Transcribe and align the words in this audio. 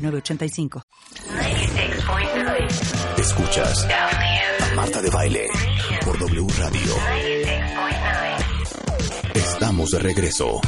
906985. 0.00 0.82
Escuchas 3.18 3.86
a 3.86 4.74
Marta 4.74 5.00
de 5.02 5.10
Baile 5.10 5.48
por 6.04 6.18
W 6.18 6.46
Radio. 6.58 6.94
Estamos 9.34 9.90
de 9.90 9.98
regreso. 9.98 10.60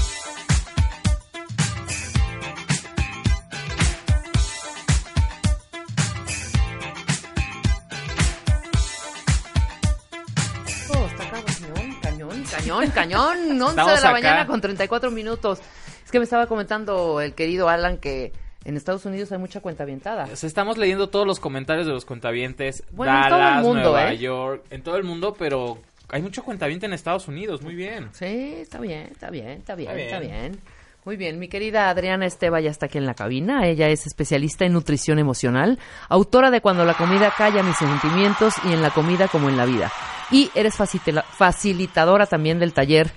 Está 11.07 11.31
cañón, 11.31 11.95
cañón, 12.03 12.45
cañón, 12.51 12.91
cañón. 12.95 13.39
11 13.63 13.71
Estamos 13.71 13.77
de 13.77 14.01
la 14.01 14.09
acá. 14.09 14.13
mañana 14.13 14.47
con 14.47 14.61
34 14.61 15.11
minutos. 15.11 15.59
Es 16.05 16.11
que 16.11 16.19
me 16.19 16.25
estaba 16.25 16.47
comentando 16.47 17.21
el 17.21 17.35
querido 17.35 17.69
Alan 17.69 17.99
que 17.99 18.33
en 18.65 18.77
Estados 18.77 19.05
Unidos 19.05 19.33
hay 19.33 19.39
mucha 19.39 19.61
cuenta 19.61 19.83
avientada. 19.83 20.27
Sea, 20.37 20.47
estamos 20.47 20.79
leyendo 20.79 21.09
todos 21.09 21.27
los 21.27 21.41
comentarios 21.41 21.87
de 21.87 21.93
los 21.93 22.05
cuentavientes. 22.05 22.85
Bueno, 22.93 23.13
en 23.15 23.21
Dallas, 23.23 23.31
todo 23.31 23.49
el 23.49 23.65
mundo, 23.75 23.91
Nueva 23.93 24.13
¿eh? 24.13 24.19
York, 24.19 24.65
en 24.71 24.83
todo 24.83 24.97
el 24.97 25.05
mundo, 25.05 25.35
pero 25.39 25.79
hay 26.09 26.23
mucho 26.23 26.43
cuentaviente 26.45 26.87
en 26.87 26.93
Estados 26.93 27.29
Unidos, 27.29 27.63
muy 27.63 27.75
bien. 27.75 28.09
Sí, 28.13 28.55
está 28.61 28.79
bien, 28.79 29.09
está 29.11 29.31
bien, 29.31 29.49
está 29.49 29.75
bien, 29.75 29.91
Está 29.91 30.03
está 30.03 30.19
bien. 30.21 30.53
bien. 30.53 30.61
Muy 31.05 31.17
bien, 31.17 31.41
mi 31.41 31.49
querida 31.49 31.91
Adriana 31.91 32.27
Esteba 32.27 32.61
ya 32.61 32.71
está 32.71 32.87
aquí 32.87 32.97
en 32.97 33.07
la 33.07 33.15
cabina. 33.15 33.67
Ella 33.67 33.89
es 33.89 34.07
especialista 34.07 34.65
en 34.65 34.73
nutrición 34.73 35.19
emocional, 35.19 35.81
autora 36.09 36.53
de 36.53 36.61
Cuando 36.61 36.85
la 36.85 36.95
comida 36.95 37.33
calla 37.37 37.65
mis 37.65 37.77
sentimientos 37.77 38.55
y 38.65 38.73
en 38.73 38.83
la 38.83 38.91
comida 38.91 39.27
como 39.27 39.49
en 39.49 39.57
la 39.57 39.65
vida. 39.65 39.91
Y 40.31 40.49
eres 40.55 40.77
facilitadora 40.77 42.27
también 42.27 42.61
del 42.61 42.73
taller 42.73 43.11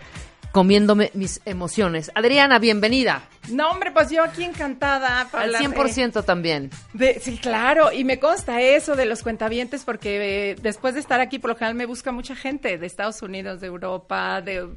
Comiéndome 0.52 1.12
mis 1.14 1.42
emociones. 1.46 2.12
Adriana, 2.16 2.60
bienvenida. 2.60 3.28
No, 3.50 3.70
hombre, 3.72 3.92
pues 3.92 4.10
yo 4.10 4.24
aquí 4.24 4.44
encantada. 4.44 5.28
para 5.30 5.44
Al 5.44 5.56
hablar 5.56 5.62
de- 5.72 5.76
100% 5.76 6.24
también. 6.24 6.70
de- 6.94 7.20
sí, 7.20 7.38
claro, 7.38 7.92
y 7.92 8.06
me 8.06 8.20
consta 8.20 8.62
eso 8.62 8.96
de 8.96 9.06
los 9.06 9.22
cuentavientes 9.22 9.84
porque 9.84 10.52
eh, 10.52 10.56
después 10.62 10.94
de 10.94 11.02
estar 11.02 11.20
aquí, 11.20 11.40
por 11.40 11.50
lo 11.50 11.56
general 11.58 11.76
me 11.76 11.86
busca 11.86 12.12
mucha 12.14 12.36
gente 12.36 12.78
de 12.78 12.86
Estados 12.88 13.22
Unidos, 13.22 13.60
de 13.60 13.68
Europa, 13.68 14.42
de 14.42 14.70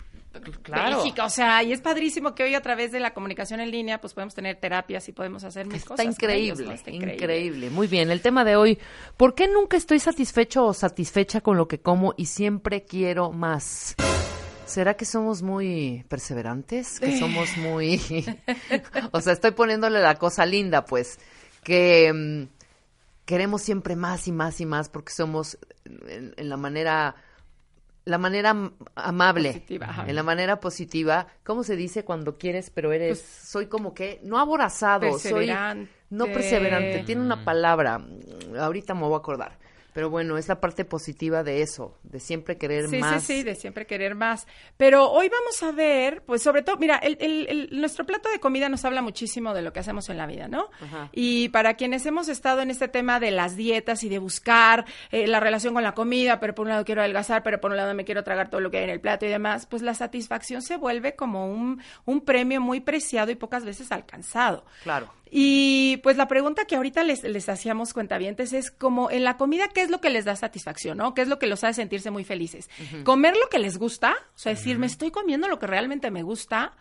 Claro. 0.62 0.98
Bélgica, 0.98 1.24
o 1.24 1.30
sea, 1.30 1.62
y 1.64 1.72
es 1.72 1.80
padrísimo 1.80 2.34
que 2.34 2.44
hoy 2.44 2.54
a 2.54 2.60
través 2.60 2.92
de 2.92 3.00
la 3.00 3.12
comunicación 3.12 3.58
en 3.60 3.70
línea 3.72 4.00
pues 4.00 4.14
podemos 4.14 4.34
tener 4.34 4.56
terapias 4.56 5.08
y 5.08 5.12
podemos 5.12 5.42
hacer 5.42 5.66
mil 5.66 5.76
Está 5.76 5.88
cosas. 5.90 6.06
increíble, 6.06 6.44
ellos, 6.44 6.60
¿no? 6.60 6.72
Está 6.72 6.90
increíble, 6.90 7.70
Muy 7.70 7.86
bien, 7.88 8.10
el 8.10 8.20
tema 8.20 8.44
de 8.44 8.54
hoy, 8.54 8.78
¿por 9.16 9.34
qué 9.34 9.48
nunca 9.48 9.76
estoy 9.76 9.98
satisfecho 10.00 10.66
o 10.66 10.74
satisfecha 10.74 11.40
con 11.40 11.56
lo 11.56 11.66
que 11.66 11.80
como 11.80 12.14
y 12.16 12.26
siempre 12.26 12.84
quiero 12.84 13.32
más? 13.32 13.96
¿Será 14.68 14.94
que 14.94 15.04
somos 15.04 15.42
muy 15.42 16.04
perseverantes? 16.08 17.00
¿Que 17.00 17.18
somos 17.18 17.56
muy... 17.56 18.00
o 19.12 19.20
sea, 19.20 19.32
estoy 19.32 19.52
poniéndole 19.52 20.00
la 20.00 20.16
cosa 20.16 20.44
linda, 20.46 20.84
pues, 20.84 21.18
que 21.64 22.12
mm, 22.12 22.44
queremos 23.24 23.62
siempre 23.62 23.96
más 23.96 24.28
y 24.28 24.32
más 24.32 24.60
y 24.60 24.66
más 24.66 24.88
porque 24.88 25.12
somos 25.12 25.58
en, 25.84 26.34
en 26.36 26.48
la 26.48 26.56
manera... 26.56 27.14
La 28.04 28.16
manera 28.16 28.50
am- 28.50 28.72
amable, 28.94 29.50
Positiva, 29.52 29.86
ajá. 29.90 30.06
en 30.08 30.14
la 30.14 30.22
manera 30.22 30.60
positiva, 30.60 31.26
¿cómo 31.44 31.62
se 31.62 31.76
dice 31.76 32.04
cuando 32.06 32.38
quieres, 32.38 32.70
pero 32.70 32.90
eres, 32.92 33.20
soy 33.20 33.66
como 33.66 33.92
que, 33.92 34.18
no 34.24 34.38
aborazado, 34.38 35.18
soy 35.18 35.48
Perseverante. 35.48 35.92
no 36.08 36.24
perseverante, 36.24 37.02
tiene 37.04 37.20
una 37.20 37.44
palabra, 37.44 37.98
mm, 37.98 38.56
ahorita 38.58 38.94
me 38.94 39.02
voy 39.02 39.12
a 39.12 39.18
acordar, 39.18 39.58
pero 39.98 40.10
bueno, 40.10 40.38
es 40.38 40.46
la 40.46 40.60
parte 40.60 40.84
positiva 40.84 41.42
de 41.42 41.60
eso, 41.60 41.98
de 42.04 42.20
siempre 42.20 42.56
querer 42.56 42.88
Sí, 42.88 42.98
más. 42.98 43.20
sí, 43.24 43.38
sí, 43.38 43.42
de 43.42 43.56
siempre 43.56 43.84
querer 43.84 44.14
más. 44.14 44.46
Pero 44.76 45.10
hoy 45.10 45.28
vamos 45.28 45.60
a 45.64 45.72
ver, 45.72 46.22
pues 46.24 46.40
sobre 46.40 46.62
todo, 46.62 46.76
mira, 46.76 46.98
el, 46.98 47.16
el- 47.20 47.46
el- 47.48 47.80
nuestro 47.80 48.06
plato 48.06 48.28
de 48.30 48.38
comida 48.38 48.68
nos 48.68 48.84
habla 48.84 49.02
muchísimo 49.02 49.52
de 49.54 49.62
lo 49.62 49.72
que 49.72 49.80
hacemos 49.80 50.08
en 50.08 50.16
la 50.18 50.26
vida, 50.28 50.46
¿no? 50.46 50.70
Ajá. 50.80 51.08
Y 51.10 51.48
para 51.48 51.74
quienes 51.74 52.06
hemos 52.06 52.28
estado 52.28 52.60
en 52.60 52.70
este 52.70 52.86
tema 52.86 53.18
de 53.18 53.32
las 53.32 53.56
dietas 53.56 54.04
y 54.04 54.08
de 54.08 54.20
buscar 54.20 54.84
eh, 55.10 55.26
la 55.26 55.40
relación 55.40 55.74
con 55.74 55.82
la 55.82 55.94
comida, 55.94 56.38
pero 56.38 56.54
por 56.54 56.66
un 56.66 56.68
lado 56.70 56.84
quiero 56.84 57.00
adelgazar, 57.00 57.42
pero 57.42 57.60
por 57.60 57.72
un 57.72 57.76
lado 57.76 57.92
me 57.94 58.04
quiero 58.04 58.22
tragar 58.22 58.50
todo 58.50 58.60
lo 58.60 58.70
que 58.70 58.78
hay 58.78 58.84
en 58.84 58.90
el 58.90 59.00
plato 59.00 59.26
y 59.26 59.30
demás, 59.30 59.66
pues 59.66 59.82
la 59.82 59.94
satisfacción 59.94 60.62
se 60.62 60.76
vuelve 60.76 61.16
como 61.16 61.50
un, 61.50 61.82
un 62.04 62.20
premio 62.20 62.60
muy 62.60 62.78
preciado 62.78 63.32
y 63.32 63.34
pocas 63.34 63.64
veces 63.64 63.90
alcanzado. 63.90 64.64
Claro. 64.84 65.12
Y 65.30 65.98
pues 66.02 66.16
la 66.16 66.28
pregunta 66.28 66.64
que 66.64 66.76
ahorita 66.76 67.04
les, 67.04 67.22
les 67.22 67.48
hacíamos 67.48 67.92
cuentavientes 67.92 68.52
es 68.52 68.70
como 68.70 69.10
en 69.10 69.24
la 69.24 69.36
comida, 69.36 69.68
¿qué 69.68 69.82
es 69.82 69.90
lo 69.90 70.00
que 70.00 70.10
les 70.10 70.24
da 70.24 70.36
satisfacción, 70.36 70.98
no? 70.98 71.14
¿Qué 71.14 71.22
es 71.22 71.28
lo 71.28 71.38
que 71.38 71.46
los 71.46 71.64
hace 71.64 71.82
sentirse 71.82 72.10
muy 72.10 72.24
felices? 72.24 72.70
¿Comer 73.04 73.36
lo 73.36 73.48
que 73.48 73.58
les 73.58 73.78
gusta? 73.78 74.14
O 74.34 74.38
sea, 74.38 74.54
decir, 74.54 74.78
me 74.78 74.86
estoy 74.86 75.10
comiendo 75.10 75.48
lo 75.48 75.58
que 75.58 75.66
realmente 75.66 76.10
me 76.10 76.22
gusta. 76.22 76.76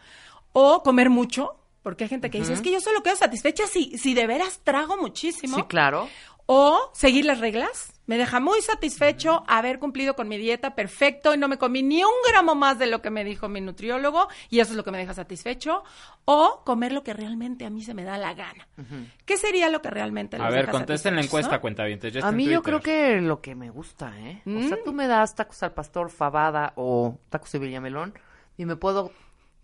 O 0.54 0.82
comer 0.82 1.10
mucho, 1.10 1.56
porque 1.84 2.06
hay 2.06 2.10
gente 2.10 2.30
que 2.30 2.40
dice, 2.40 2.54
es 2.54 2.62
que 2.62 2.72
yo 2.72 2.82
solo 2.82 3.04
quedo 3.04 3.16
satisfecha 3.16 3.68
si, 3.68 3.98
si 3.98 4.14
de 4.14 4.26
veras 4.28 4.62
trago 4.64 4.98
muchísimo. 4.98 5.58
Sí, 5.58 5.64
claro. 5.64 6.10
O 6.46 6.92
seguir 6.94 7.26
las 7.26 7.40
reglas. 7.40 7.94
Me 8.08 8.18
deja 8.18 8.40
muy 8.40 8.62
satisfecho 8.62 9.44
haber 9.48 9.80
cumplido 9.80 10.16
con 10.16 10.28
mi 10.28 10.38
dieta 10.38 10.74
perfecto 10.76 11.34
y 11.34 11.38
no 11.38 11.48
me 11.48 11.58
comí 11.58 11.84
ni 11.84 12.04
un 12.04 12.12
gramo 12.28 12.56
más 12.56 12.80
de 12.80 12.88
lo 12.88 13.02
que 13.02 13.10
me 13.10 13.24
dijo 13.24 13.50
mi 13.50 13.62
nutriólogo 13.62 14.28
y 14.50 14.60
eso 14.62 14.72
es 14.72 14.78
lo 14.78 14.84
que 14.84 14.92
me 14.92 14.98
deja 14.98 15.14
satisfecho. 15.14 15.84
O 16.26 16.62
comer 16.66 16.94
lo 16.94 17.04
que 17.04 17.14
realmente 17.14 17.66
a 17.66 17.70
mí 17.70 17.84
se 17.84 17.94
me 17.94 18.04
da 18.06 18.18
la 18.18 18.34
gana. 18.34 18.68
¿Qué 19.26 19.38
sería 19.38 19.70
lo 19.70 19.82
que 19.82 19.90
realmente 19.90 20.38
A 20.38 20.40
les 20.40 20.52
ver, 20.52 20.62
deja 20.62 20.72
contesten 20.72 21.16
la 21.16 21.22
encuesta, 21.22 21.56
no? 21.58 21.62
ya 22.08 22.20
está 22.20 22.28
A 22.30 22.32
mí 22.32 22.46
yo 22.46 22.62
Twitter. 22.62 22.64
creo 22.64 22.82
que 22.82 23.22
lo 23.22 23.42
que 23.42 23.56
me 23.56 23.70
gusta, 23.70 24.14
¿eh? 24.18 24.42
O 24.46 24.50
Mm. 24.50 24.68
sea, 24.70 24.78
tú 24.84 24.94
me 24.94 25.08
das 25.08 25.36
tacos 25.36 25.62
al 25.64 25.74
pastor, 25.74 26.10
fabada 26.10 26.74
o 26.78 27.20
tacos 27.30 27.52
de 27.52 27.60
villamelón 27.60 28.14
y 28.58 28.66
me 28.66 28.76
puedo 28.78 29.12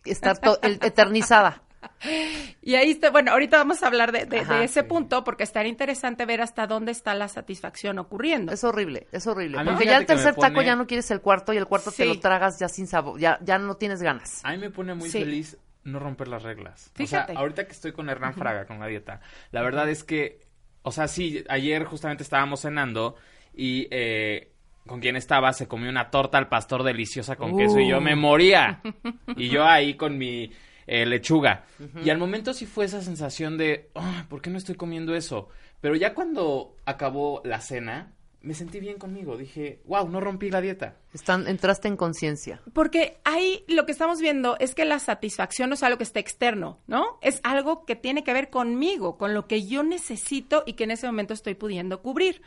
estar 0.05 0.37
eternizada. 0.61 1.61
Y 2.61 2.75
ahí 2.75 2.91
está, 2.91 3.09
bueno, 3.11 3.31
ahorita 3.31 3.57
vamos 3.57 3.83
a 3.83 3.87
hablar 3.87 4.11
de, 4.11 4.19
de- 4.25 4.37
de 4.37 4.39
Ajá. 4.39 4.63
ese 4.63 4.83
punto 4.83 5.23
porque 5.23 5.43
estaría 5.43 5.69
interesante 5.69 6.25
ver 6.25 6.41
hasta 6.41 6.65
dónde 6.67 6.91
está 6.91 7.13
la 7.13 7.27
satisfacción 7.27 7.99
ocurriendo. 7.99 8.51
Es 8.53 8.63
horrible, 8.63 9.07
es 9.11 9.27
horrible. 9.27 9.59
A 9.59 9.63
Porque 9.65 9.85
ya 9.85 9.97
el 9.97 10.05
tercer 10.05 10.35
taco 10.35 10.61
ya 10.61 10.75
no 10.75 10.87
quieres 10.87 11.09
el 11.11 11.21
cuarto 11.21 11.53
y 11.53 11.57
el 11.57 11.65
cuarto 11.65 11.91
te 11.91 12.05
lo 12.05 12.19
tragas 12.19 12.59
ya 12.59 12.67
sin 12.69 12.87
sabor, 12.87 13.19
ya, 13.19 13.37
ya 13.43 13.57
no 13.57 13.75
tienes 13.75 14.01
ganas. 14.01 14.41
A 14.45 14.51
mí 14.51 14.57
me 14.57 14.69
pone 14.69 14.93
muy 14.93 15.09
Sí. 15.09 15.19
feliz 15.19 15.57
no 15.83 15.99
romper 15.99 16.27
las 16.29 16.43
reglas. 16.43 16.91
Fíjate. 16.95 17.31
O 17.31 17.35
sea, 17.35 17.41
ahorita 17.41 17.65
que 17.65 17.71
estoy 17.73 17.91
con 17.91 18.09
Hernán 18.09 18.33
Fraga, 18.33 18.65
con 18.65 18.79
la 18.79 18.87
dieta, 18.87 19.19
la 19.51 19.61
verdad 19.61 19.89
es 19.89 20.03
que, 20.05 20.39
o 20.81 20.91
sea, 20.91 21.07
sí, 21.09 21.43
ayer 21.49 21.83
justamente 21.83 22.23
estábamos 22.23 22.61
cenando 22.61 23.15
y 23.53 23.87
eh, 23.91 24.51
con 24.87 24.99
quien 25.01 25.15
estaba 25.17 25.51
se 25.53 25.67
comió 25.67 25.89
una 25.89 26.09
torta 26.09 26.37
al 26.37 26.47
pastor 26.47 26.83
deliciosa 26.83 27.35
con 27.35 27.57
queso 27.57 27.79
y 27.79 27.89
yo 27.89 27.99
me 27.99 28.15
moría. 28.15 28.81
Y 29.35 29.49
yo 29.49 29.65
ahí 29.65 29.95
con 29.95 30.17
mi 30.17 30.51
eh, 30.87 31.05
lechuga. 31.05 31.65
Y 32.03 32.09
al 32.09 32.17
momento 32.17 32.53
sí 32.53 32.65
fue 32.65 32.85
esa 32.85 33.01
sensación 33.01 33.57
de, 33.57 33.89
"Ah, 33.95 34.25
¿por 34.29 34.41
qué 34.41 34.49
no 34.49 34.57
estoy 34.57 34.75
comiendo 34.75 35.15
eso? 35.15 35.49
Pero 35.81 35.95
ya 35.95 36.13
cuando 36.13 36.75
acabó 36.85 37.41
la 37.43 37.59
cena, 37.59 38.13
me 38.43 38.53
sentí 38.53 38.79
bien 38.81 38.99
conmigo. 38.99 39.37
Dije, 39.37 39.79
wow, 39.85 40.07
no 40.09 40.19
rompí 40.19 40.51
la 40.51 40.59
dieta. 40.59 40.97
Están, 41.13 41.47
entraste 41.47 41.87
en 41.87 41.95
conciencia. 41.95 42.61
Porque 42.73 43.17
ahí 43.23 43.63
lo 43.69 43.85
que 43.85 43.93
estamos 43.93 44.19
viendo 44.19 44.57
es 44.59 44.75
que 44.75 44.83
la 44.83 44.99
satisfacción 44.99 45.69
no 45.69 45.75
es 45.75 45.83
algo 45.83 45.97
que 45.97 46.03
esté 46.03 46.19
externo, 46.19 46.79
¿no? 46.85 47.17
Es 47.21 47.39
algo 47.43 47.85
que 47.85 47.95
tiene 47.95 48.23
que 48.25 48.33
ver 48.33 48.49
conmigo, 48.49 49.17
con 49.17 49.33
lo 49.33 49.47
que 49.47 49.65
yo 49.65 49.81
necesito 49.83 50.63
y 50.65 50.73
que 50.73 50.83
en 50.83 50.91
ese 50.91 51.07
momento 51.07 51.33
estoy 51.33 51.55
pudiendo 51.55 52.01
cubrir. 52.01 52.41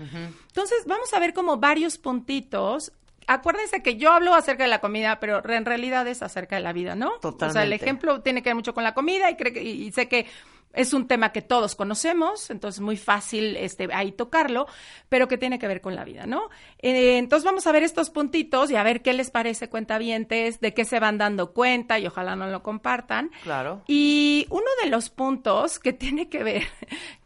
Entonces, 0.49 0.85
vamos 0.87 1.13
a 1.15 1.19
ver 1.19 1.33
como 1.33 1.57
varios 1.57 1.97
puntitos. 1.97 2.93
Acuérdense 3.27 3.83
que 3.83 3.97
yo 3.97 4.13
hablo 4.13 4.35
acerca 4.35 4.63
de 4.65 4.69
la 4.71 4.81
comida, 4.81 5.19
pero 5.21 5.43
en 5.51 5.65
realidad 5.65 6.07
es 6.07 6.23
acerca 6.23 6.57
de 6.57 6.63
la 6.63 6.73
vida, 6.73 6.95
¿no? 6.95 7.09
O 7.09 7.21
sea, 7.21 7.31
el 7.31 7.37
Totalmente. 7.37 7.75
ejemplo 7.77 8.21
tiene 8.23 8.43
que 8.43 8.51
ver 8.51 8.55
mucho 8.57 8.75
con 8.75 8.85
la 8.85 8.95
comida 8.95 9.31
y, 9.31 9.37
creo 9.37 9.53
que- 9.53 9.63
y 9.63 9.91
sé 9.93 10.09
que 10.09 10.27
es 10.73 10.93
un 10.93 11.09
tema 11.09 11.33
que 11.33 11.41
todos 11.41 11.75
conocemos, 11.75 12.51
entonces 12.51 12.81
muy 12.83 12.99
fácil 12.99 13.57
este, 13.57 13.89
ahí 13.95 14.13
tocarlo, 14.13 14.67
pero 15.09 15.27
que 15.27 15.39
tiene 15.39 15.59
que 15.59 15.67
ver 15.67 15.81
con 15.81 15.95
la 15.97 16.05
vida, 16.05 16.27
¿no? 16.27 16.51
Eh, 16.81 17.17
entonces 17.17 17.45
vamos 17.47 17.67
a 17.67 17.73
ver 17.73 17.83
estos 17.83 18.11
puntitos 18.11 18.71
y 18.71 18.77
a 18.77 18.83
ver 18.83 19.01
qué 19.01 19.15
les 19.15 19.31
parece 19.31 19.71
cuentavientes, 19.71 20.61
de 20.61 20.75
qué 20.75 20.85
se 20.85 21.01
van 21.01 21.17
dando 21.17 21.53
cuenta 21.55 21.99
y 21.99 22.07
ojalá 22.07 22.37
no 22.37 22.47
lo 22.49 22.63
compartan. 22.63 23.31
Claro. 23.43 23.83
Y 23.87 24.47
uno 24.51 24.67
de 24.85 24.91
los 24.91 25.09
puntos 25.09 25.79
que 25.79 25.93
tiene 25.95 26.29
que 26.29 26.45
ver 26.45 26.65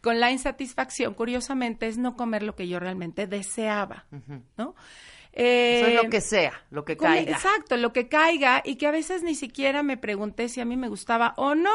con 0.01 0.21
la 0.21 0.31
insatisfacción, 0.31 1.13
curiosamente, 1.13 1.87
es 1.87 1.97
no 1.97 2.15
comer 2.15 2.43
lo 2.43 2.55
que 2.55 2.69
yo 2.69 2.79
realmente 2.79 3.27
deseaba, 3.27 4.05
¿no? 4.57 4.75
Eso 5.33 5.85
es 5.87 5.93
Eh, 5.93 5.99
lo 6.03 6.09
que 6.09 6.21
sea, 6.21 6.65
lo 6.71 6.83
que 6.85 6.97
Come- 6.97 7.15
caiga. 7.17 7.31
Exacto, 7.31 7.77
lo 7.77 7.93
que 7.93 8.07
caiga 8.09 8.61
y 8.65 8.75
que 8.75 8.87
a 8.87 8.91
veces 8.91 9.23
ni 9.23 9.35
siquiera 9.35 9.81
me 9.83 9.95
pregunté 9.97 10.49
si 10.49 10.59
a 10.61 10.65
mí 10.65 10.75
me 10.77 10.89
gustaba 10.89 11.33
o 11.37 11.55
no. 11.55 11.71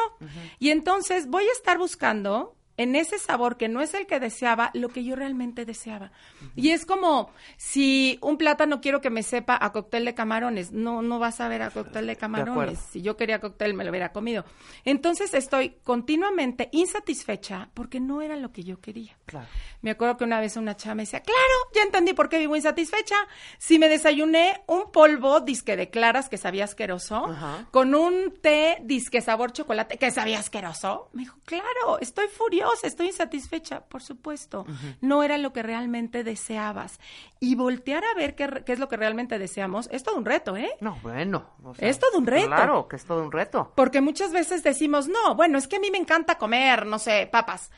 Y 0.59 0.71
entonces 0.71 1.27
voy 1.29 1.45
a 1.47 1.53
estar 1.53 1.79
buscando 1.79 2.56
en 2.77 2.97
ese 2.97 3.19
sabor 3.19 3.57
que 3.57 3.69
no 3.69 3.81
es 3.81 3.95
el 3.95 4.07
que 4.07 4.21
deseaba, 4.21 4.71
lo 4.75 4.89
que 4.89 5.05
yo 5.05 5.17
realmente 5.17 5.65
deseaba. 5.65 6.13
Y 6.55 6.71
es 6.71 6.87
como 6.87 7.31
si 7.57 8.19
un 8.23 8.37
plátano 8.37 8.81
quiero 8.81 9.01
que 9.01 9.11
me 9.11 9.23
sepa 9.23 9.59
a 9.61 9.73
cóctel 9.73 10.05
de 10.05 10.15
camarones, 10.15 10.73
no, 10.73 11.03
no 11.03 11.19
vas 11.19 11.41
a 11.41 11.49
ver 11.49 11.63
a 11.63 11.71
cóctel 11.71 12.07
de 12.07 12.17
camarones. 12.17 12.79
si 12.79 13.03
yo 13.03 13.17
quería 13.17 13.41
cóctel, 13.41 13.75
me 13.75 13.85
lo 13.85 13.91
hubiera 13.91 14.13
comido. 14.13 14.45
Entonces 14.85 15.35
estoy 15.35 15.77
continuamente 15.85 16.69
insatisfecha 16.73 17.71
porque 17.75 18.01
no 18.01 18.23
era 18.23 18.37
lo 18.37 18.53
que 18.53 18.65
yo 18.65 18.81
quería. 18.81 19.17
Claro. 19.27 19.47
Me 19.83 19.93
acuerdo 19.93 20.17
que 20.17 20.25
una 20.25 20.41
vez 20.41 20.57
una 20.57 20.77
chava 20.77 20.97
me 20.97 21.03
decía, 21.03 21.21
claro, 21.21 21.41
ya 21.75 21.83
entendí 21.83 22.13
por 22.13 22.29
qué 22.29 22.39
vivo 22.39 22.57
insatisfecha. 22.57 23.17
Si 23.59 23.79
me 23.79 23.89
desayuné 23.89 24.63
un 24.67 24.91
polvo 24.91 25.41
disque 25.41 25.77
de 25.77 25.91
claras 25.91 26.29
que 26.29 26.39
sabía 26.39 26.65
asqueroso, 26.65 27.35
con 27.71 27.95
un 27.95 28.35
té 28.41 28.79
disque 28.83 29.21
sabor 29.21 29.53
chocolate 29.53 29.99
que 29.99 30.11
sabía 30.11 30.39
asqueroso, 30.39 31.09
me 31.13 31.23
dijo, 31.23 31.39
claro, 31.45 31.99
estoy 32.01 32.29
furiosa, 32.29 32.66
estoy 32.83 33.09
insatisfecha. 33.09 33.81
Por 33.85 34.03
supuesto, 34.03 34.67
no 35.01 35.23
era 35.23 35.39
lo 35.39 35.53
que 35.53 35.63
realmente 35.63 36.25
deseabas. 36.25 37.01
Y 37.41 37.55
voltear 37.55 38.05
a 38.05 38.15
ver 38.15 38.35
qué, 38.35 38.63
qué 38.65 38.73
es 38.73 38.79
lo 38.79 38.89
que 38.89 38.97
realmente 38.97 39.39
deseamos 39.39 39.89
es 39.93 40.03
todo 40.03 40.17
un 40.17 40.25
reto, 40.25 40.57
¿eh? 40.57 40.71
No, 40.81 40.99
bueno. 41.03 41.51
o 41.63 41.75
Es 41.79 41.99
todo 41.99 42.19
un 42.19 42.27
reto. 42.27 42.47
Claro, 42.47 42.89
que 42.89 42.97
es 42.97 43.05
todo 43.05 43.23
un 43.23 43.33
reto. 43.33 43.73
Porque 43.75 44.01
muchas 44.01 44.33
veces 44.33 44.63
decimos, 44.63 45.09
no, 45.09 45.35
bueno, 45.35 45.59
es 45.59 45.69
que 45.69 45.77
a 45.77 45.81
mí 45.81 45.91
me 45.91 45.99
encanta 45.99 46.39
comer, 46.39 46.87
no 46.87 46.99
sé, 46.99 47.29
papas. 47.31 47.71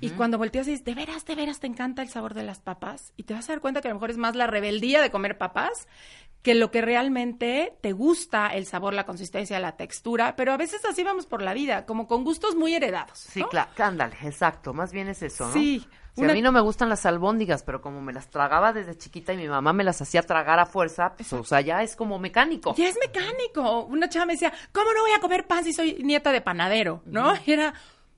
Y 0.00 0.10
cuando 0.10 0.38
volteas 0.38 0.66
y 0.66 0.70
dices, 0.70 0.84
¿de 0.86 0.94
veras, 0.94 1.26
de 1.26 1.34
veras 1.34 1.60
te 1.60 1.66
encanta 1.66 2.00
el 2.00 2.08
sabor 2.08 2.32
de 2.32 2.42
las 2.42 2.58
papas? 2.58 3.12
Y 3.18 3.24
te 3.24 3.34
vas 3.34 3.48
a 3.50 3.52
dar 3.52 3.60
cuenta 3.60 3.82
que 3.82 3.88
a 3.88 3.90
lo 3.90 3.96
mejor 3.96 4.10
es 4.10 4.16
más 4.16 4.34
la 4.34 4.46
rebeldía 4.46 5.02
de 5.02 5.10
comer 5.10 5.36
papas 5.36 5.88
que 6.44 6.54
lo 6.54 6.70
que 6.70 6.82
realmente 6.82 7.76
te 7.80 7.92
gusta, 7.92 8.48
el 8.48 8.66
sabor, 8.66 8.92
la 8.94 9.04
consistencia, 9.06 9.58
la 9.58 9.76
textura. 9.76 10.36
Pero 10.36 10.52
a 10.52 10.56
veces 10.58 10.84
así 10.84 11.02
vamos 11.02 11.26
por 11.26 11.40
la 11.42 11.54
vida, 11.54 11.86
como 11.86 12.06
con 12.06 12.22
gustos 12.22 12.54
muy 12.54 12.74
heredados. 12.74 13.18
Sí, 13.18 13.42
claro, 13.50 13.70
ándale, 13.78 14.14
exacto, 14.22 14.72
más 14.74 14.92
bien 14.92 15.08
es 15.08 15.22
eso, 15.22 15.46
¿no? 15.46 15.52
Sí, 15.54 15.84
Si 16.14 16.20
una- 16.20 16.32
a 16.32 16.34
mí 16.34 16.42
no 16.42 16.52
me 16.52 16.60
gustan 16.60 16.88
las 16.90 17.06
albóndigas, 17.06 17.62
pero 17.64 17.80
como 17.80 18.00
me 18.02 18.12
las 18.12 18.28
tragaba 18.28 18.72
desde 18.74 18.96
chiquita 18.96 19.32
y 19.32 19.36
mi 19.38 19.48
mamá 19.48 19.72
me 19.72 19.82
las 19.84 20.00
hacía 20.02 20.22
tragar 20.22 20.58
a 20.60 20.66
fuerza, 20.66 21.14
pues, 21.16 21.32
o 21.32 21.42
sea, 21.44 21.60
ya 21.62 21.82
es 21.82 21.96
como 21.96 22.18
mecánico. 22.20 22.74
Ya 22.76 22.88
es 22.88 22.96
mecánico. 23.00 23.84
Una 23.86 24.08
chava 24.10 24.26
me 24.26 24.34
decía, 24.34 24.52
¿cómo 24.70 24.92
no 24.92 25.00
voy 25.00 25.12
a 25.16 25.20
comer 25.20 25.46
pan 25.46 25.64
si 25.64 25.72
soy 25.72 26.02
nieta 26.04 26.30
de 26.30 26.40
panadero? 26.42 27.02
¿No? 27.06 27.32
Y 27.46 27.52
era, 27.52 27.74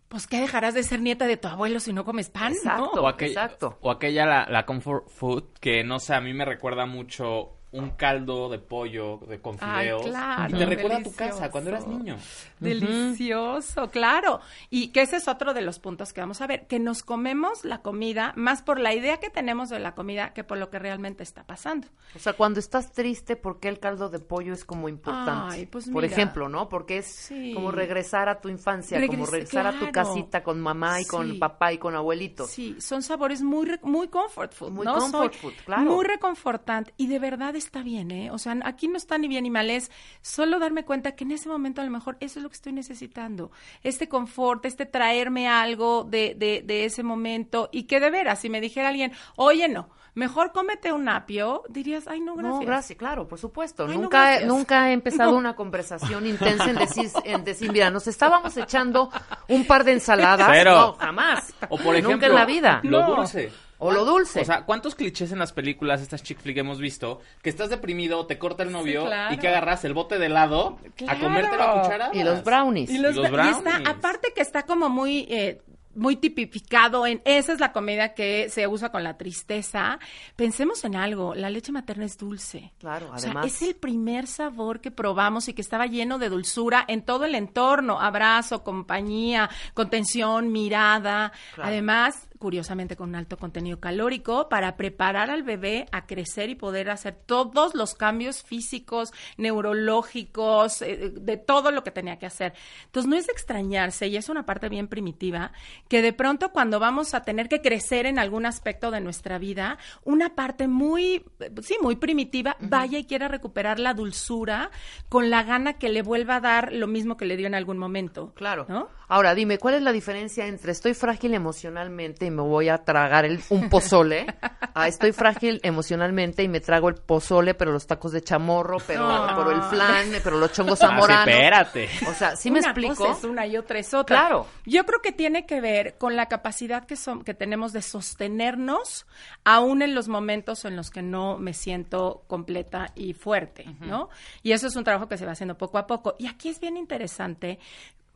pues, 0.08 0.26
¿qué 0.26 0.40
dejarás 0.40 0.74
de 0.74 0.82
ser 0.82 1.00
nieta 1.00 1.26
de 1.26 1.36
tu 1.38 1.48
abuelo 1.48 1.80
si 1.80 1.92
no 1.92 2.04
comes 2.04 2.28
pan? 2.28 2.52
¿no? 2.52 2.58
Exacto. 2.58 3.02
O, 3.02 3.08
aquella, 3.08 3.44
Exacto. 3.44 3.78
o 3.80 3.90
aquella 3.90 4.26
la, 4.26 4.46
la 4.50 4.66
comfort 4.66 5.08
food, 5.08 5.44
que 5.60 5.82
no 5.84 5.98
sé, 6.00 6.12
a 6.14 6.20
mí 6.20 6.34
me 6.34 6.44
recuerda 6.44 6.84
mucho 6.86 7.55
un 7.72 7.90
caldo 7.90 8.48
de 8.48 8.58
pollo 8.58 9.18
de 9.28 9.40
con 9.40 9.56
Ay, 9.60 9.84
fideos. 9.86 10.02
claro, 10.06 10.56
y 10.56 10.58
te 10.58 10.66
recuerda 10.66 10.96
a 10.96 11.02
tu 11.02 11.10
delicioso. 11.10 11.32
casa 11.38 11.50
cuando 11.50 11.70
eras 11.70 11.86
niño. 11.86 12.16
Delicioso, 12.60 13.90
claro. 13.90 14.40
Y 14.70 14.88
que 14.88 15.02
ese 15.02 15.16
es 15.16 15.28
otro 15.28 15.52
de 15.54 15.60
los 15.62 15.78
puntos 15.78 16.12
que 16.12 16.20
vamos 16.20 16.40
a 16.40 16.46
ver, 16.46 16.66
que 16.66 16.78
nos 16.78 17.02
comemos 17.02 17.64
la 17.64 17.82
comida 17.82 18.32
más 18.36 18.62
por 18.62 18.78
la 18.78 18.94
idea 18.94 19.18
que 19.18 19.30
tenemos 19.30 19.68
de 19.68 19.78
la 19.78 19.94
comida 19.94 20.32
que 20.32 20.44
por 20.44 20.58
lo 20.58 20.70
que 20.70 20.78
realmente 20.78 21.22
está 21.22 21.44
pasando. 21.44 21.88
O 22.14 22.18
sea, 22.18 22.32
cuando 22.34 22.60
estás 22.60 22.92
triste, 22.92 23.36
¿por 23.36 23.60
qué 23.60 23.68
el 23.68 23.78
caldo 23.78 24.08
de 24.08 24.20
pollo 24.20 24.52
es 24.54 24.64
como 24.64 24.88
importante? 24.88 25.56
Ay, 25.56 25.66
pues 25.66 25.86
Por 25.88 26.02
mira. 26.02 26.14
ejemplo, 26.14 26.48
¿no? 26.48 26.68
Porque 26.68 26.98
es 26.98 27.06
Sí. 27.06 27.52
como 27.54 27.72
regresar 27.72 28.28
a 28.28 28.40
tu 28.40 28.48
infancia, 28.48 28.98
como 29.06 29.26
Regres- 29.26 29.30
regresar 29.30 29.66
a 29.66 29.78
tu 29.78 29.90
casita 29.90 30.42
con 30.42 30.60
mamá 30.60 31.00
y 31.00 31.04
Sí. 31.04 31.10
con 31.10 31.38
papá 31.38 31.72
y 31.72 31.78
con 31.78 31.94
abuelito. 31.96 32.46
Sí, 32.46 32.76
son 32.80 33.02
sabores 33.02 33.42
muy 33.42 33.66
re- 33.66 33.80
muy 33.82 34.08
comfort 34.08 34.52
food, 34.52 34.70
Muy 34.70 34.84
¿no? 34.86 34.94
comfort 34.94 35.32
Soy 35.34 35.40
food, 35.50 35.64
claro. 35.64 35.82
Muy 35.82 36.04
reconfortante 36.04 36.94
y 36.96 37.06
de 37.08 37.18
verdad 37.18 37.55
está 37.56 37.82
bien, 37.82 38.10
¿eh? 38.10 38.30
O 38.30 38.38
sea, 38.38 38.56
aquí 38.64 38.88
no 38.88 38.96
está 38.96 39.18
ni 39.18 39.28
bien 39.28 39.44
ni 39.44 39.50
mal, 39.50 39.70
es 39.70 39.90
solo 40.22 40.58
darme 40.58 40.84
cuenta 40.84 41.12
que 41.16 41.24
en 41.24 41.32
ese 41.32 41.48
momento 41.48 41.80
a 41.80 41.84
lo 41.84 41.90
mejor 41.90 42.16
eso 42.20 42.38
es 42.38 42.42
lo 42.42 42.48
que 42.48 42.56
estoy 42.56 42.72
necesitando. 42.72 43.50
Este 43.82 44.08
confort, 44.08 44.64
este 44.64 44.86
traerme 44.86 45.48
algo 45.48 46.04
de, 46.04 46.34
de, 46.36 46.62
de 46.64 46.84
ese 46.84 47.02
momento 47.02 47.68
y 47.72 47.84
que 47.84 48.00
de 48.00 48.10
veras, 48.10 48.40
si 48.40 48.50
me 48.50 48.60
dijera 48.60 48.88
alguien, 48.88 49.12
oye, 49.36 49.68
no, 49.68 49.88
mejor 50.14 50.52
cómete 50.52 50.92
un 50.92 51.08
apio, 51.08 51.62
dirías, 51.68 52.06
ay, 52.08 52.20
no, 52.20 52.34
gracias. 52.36 52.60
No, 52.60 52.66
gracias, 52.66 52.98
claro, 52.98 53.28
por 53.28 53.38
supuesto. 53.38 53.84
Ay, 53.86 53.96
no, 53.96 54.02
nunca, 54.04 54.40
nunca 54.40 54.88
he 54.90 54.92
empezado 54.92 55.32
No. 55.32 55.36
una 55.38 55.54
conversación 55.54 56.26
intensa 56.26 56.70
en 56.70 56.76
decir, 56.76 57.10
en 57.24 57.44
decir, 57.44 57.70
mira, 57.72 57.90
nos 57.90 58.06
estábamos 58.06 58.56
echando 58.56 59.10
un 59.48 59.66
par 59.66 59.84
de 59.84 59.92
ensaladas. 59.92 60.48
Cero. 60.50 60.74
No, 60.74 60.92
jamás. 60.94 61.52
O 61.68 61.76
por 61.78 61.94
ejemplo, 61.94 62.12
nunca 62.12 62.26
en 62.26 62.34
la 62.34 62.44
vida. 62.46 62.80
lo 62.82 63.00
No. 63.02 63.16
dulce. 63.16 63.52
O 63.78 63.92
lo 63.92 64.04
dulce. 64.04 64.40
O 64.40 64.44
sea, 64.44 64.64
¿cuántos 64.64 64.94
clichés 64.94 65.32
en 65.32 65.38
las 65.38 65.52
películas, 65.52 66.00
estas 66.00 66.22
chick 66.22 66.38
flick 66.40 66.56
hemos 66.56 66.78
visto? 66.78 67.20
Que 67.42 67.50
estás 67.50 67.68
deprimido, 67.70 68.26
te 68.26 68.38
corta 68.38 68.62
el 68.62 68.72
novio 68.72 69.04
claro. 69.04 69.34
y 69.34 69.38
que 69.38 69.48
agarras 69.48 69.84
el 69.84 69.92
bote 69.94 70.18
de 70.18 70.26
helado 70.26 70.78
a 71.08 71.18
comerte 71.18 71.56
la 71.56 71.82
cuchara. 71.82 72.10
y 72.14 72.22
los 72.24 72.42
brownies. 72.42 72.90
Y, 72.90 72.98
los, 72.98 73.14
Y 73.14 73.18
los 73.18 73.26
bra- 73.30 73.46
y 73.46 73.50
está, 73.50 73.60
brownies. 73.62 73.88
aparte 73.88 74.32
que 74.34 74.40
está 74.40 74.62
como 74.64 74.88
muy, 74.88 75.26
eh, 75.28 75.60
muy 75.94 76.16
tipificado 76.16 77.06
en, 77.06 77.22
esa 77.24 77.52
es 77.54 77.60
la 77.60 77.72
comida 77.72 78.12
que 78.14 78.48
se 78.50 78.66
usa 78.66 78.90
con 78.90 79.02
la 79.02 79.16
tristeza. 79.16 79.98
Pensemos 80.36 80.84
en 80.84 80.94
algo, 80.96 81.34
la 81.34 81.48
leche 81.50 81.72
materna 81.72 82.04
es 82.04 82.18
dulce. 82.18 82.72
Claro, 82.78 83.06
O 83.12 83.18
sea, 83.18 83.30
además. 83.30 83.46
es 83.46 83.62
el 83.62 83.76
primer 83.76 84.26
sabor 84.26 84.80
que 84.80 84.90
probamos 84.90 85.48
y 85.48 85.54
que 85.54 85.62
estaba 85.62 85.86
lleno 85.86 86.18
de 86.18 86.28
dulzura 86.28 86.84
en 86.88 87.02
todo 87.02 87.24
el 87.24 87.34
entorno, 87.34 87.98
abrazo, 88.00 88.62
compañía, 88.62 89.48
contención, 89.74 90.52
mirada. 90.52 91.32
Claro. 91.54 91.68
Además, 91.70 92.25
curiosamente 92.38 92.96
con 92.96 93.10
un 93.10 93.16
alto 93.16 93.36
contenido 93.36 93.80
calórico 93.80 94.48
para 94.48 94.76
preparar 94.76 95.30
al 95.30 95.42
bebé 95.42 95.86
a 95.92 96.06
crecer 96.06 96.50
y 96.50 96.54
poder 96.54 96.90
hacer 96.90 97.14
todos 97.26 97.74
los 97.74 97.94
cambios 97.94 98.42
físicos, 98.42 99.12
neurológicos, 99.36 100.82
eh, 100.82 101.12
de 101.14 101.36
todo 101.36 101.70
lo 101.70 101.82
que 101.84 101.90
tenía 101.90 102.18
que 102.18 102.26
hacer. 102.26 102.54
Entonces 102.86 103.08
no 103.08 103.16
es 103.16 103.26
de 103.26 103.32
extrañarse 103.32 104.06
y 104.08 104.16
es 104.16 104.28
una 104.28 104.46
parte 104.46 104.68
bien 104.68 104.88
primitiva 104.88 105.52
que 105.88 106.02
de 106.02 106.12
pronto 106.12 106.50
cuando 106.52 106.80
vamos 106.80 107.14
a 107.14 107.22
tener 107.22 107.48
que 107.48 107.60
crecer 107.60 108.06
en 108.06 108.18
algún 108.18 108.46
aspecto 108.46 108.90
de 108.90 109.00
nuestra 109.00 109.38
vida, 109.38 109.78
una 110.04 110.34
parte 110.34 110.68
muy, 110.68 111.24
sí, 111.62 111.76
muy 111.80 111.96
primitiva, 111.96 112.56
vaya 112.60 112.98
y 112.98 113.04
quiera 113.04 113.28
recuperar 113.28 113.78
la 113.78 113.94
dulzura 113.94 114.70
con 115.08 115.30
la 115.30 115.42
gana 115.42 115.74
que 115.74 115.88
le 115.88 116.02
vuelva 116.02 116.36
a 116.36 116.40
dar 116.40 116.72
lo 116.72 116.86
mismo 116.86 117.16
que 117.16 117.26
le 117.26 117.36
dio 117.36 117.46
en 117.46 117.54
algún 117.54 117.78
momento. 117.78 118.32
Claro. 118.34 118.66
¿No? 118.68 118.88
Ahora, 119.08 119.34
dime, 119.34 119.58
¿cuál 119.58 119.74
es 119.74 119.82
la 119.82 119.92
diferencia 119.92 120.46
entre 120.46 120.72
estoy 120.72 120.94
frágil 120.94 121.34
emocionalmente 121.34 122.26
me 122.36 122.42
voy 122.42 122.68
a 122.68 122.78
tragar 122.78 123.24
el, 123.24 123.40
un 123.50 123.68
pozole 123.68 124.26
a 124.74 124.86
estoy 124.88 125.12
frágil 125.12 125.58
emocionalmente 125.62 126.42
y 126.42 126.48
me 126.48 126.60
trago 126.60 126.88
el 126.88 126.94
pozole, 126.96 127.54
pero 127.54 127.72
los 127.72 127.86
tacos 127.86 128.12
de 128.12 128.22
chamorro, 128.22 128.78
pero, 128.86 129.06
No. 129.08 129.26
pero 129.36 129.50
el 129.52 129.62
flan, 129.62 130.06
pero 130.22 130.38
los 130.38 130.52
chongos 130.52 130.80
Ah, 130.82 130.86
sí, 130.86 130.92
zamoranos? 130.94 131.28
espérate. 131.28 131.88
O 132.08 132.14
sea, 132.14 132.36
¿sí 132.36 132.50
me 132.50 132.58
una 132.60 132.68
explico? 132.68 132.94
cosa 132.94 133.18
es 133.18 133.24
una 133.24 133.46
y 133.46 133.56
otra 133.56 133.78
es 133.78 133.92
otra. 133.94 134.16
Claro. 134.18 134.46
Yo 134.64 134.84
creo 134.84 135.00
que 135.02 135.12
tiene 135.12 135.46
que 135.46 135.60
ver 135.60 135.96
con 135.98 136.14
la 136.16 136.26
capacidad 136.26 136.84
que, 136.84 136.96
son, 136.96 137.24
que 137.24 137.34
tenemos 137.34 137.72
de 137.72 137.82
sostenernos 137.82 139.06
aún 139.44 139.82
en 139.82 139.94
los 139.94 140.08
momentos 140.08 140.64
en 140.64 140.76
los 140.76 140.90
que 140.90 141.02
no 141.02 141.38
me 141.38 141.54
siento 141.54 142.24
completa 142.26 142.92
y 142.94 143.12
fuerte, 143.14 143.64
¿no? 143.80 144.08
Y 144.42 144.52
eso 144.52 144.66
es 144.66 144.76
un 144.76 144.84
trabajo 144.84 145.08
que 145.08 145.16
se 145.16 145.24
va 145.26 145.32
haciendo 145.32 145.56
poco 145.56 145.78
a 145.78 145.86
poco. 145.86 146.14
Y 146.18 146.26
aquí 146.26 146.48
es 146.48 146.60
bien 146.60 146.76
interesante 146.76 147.58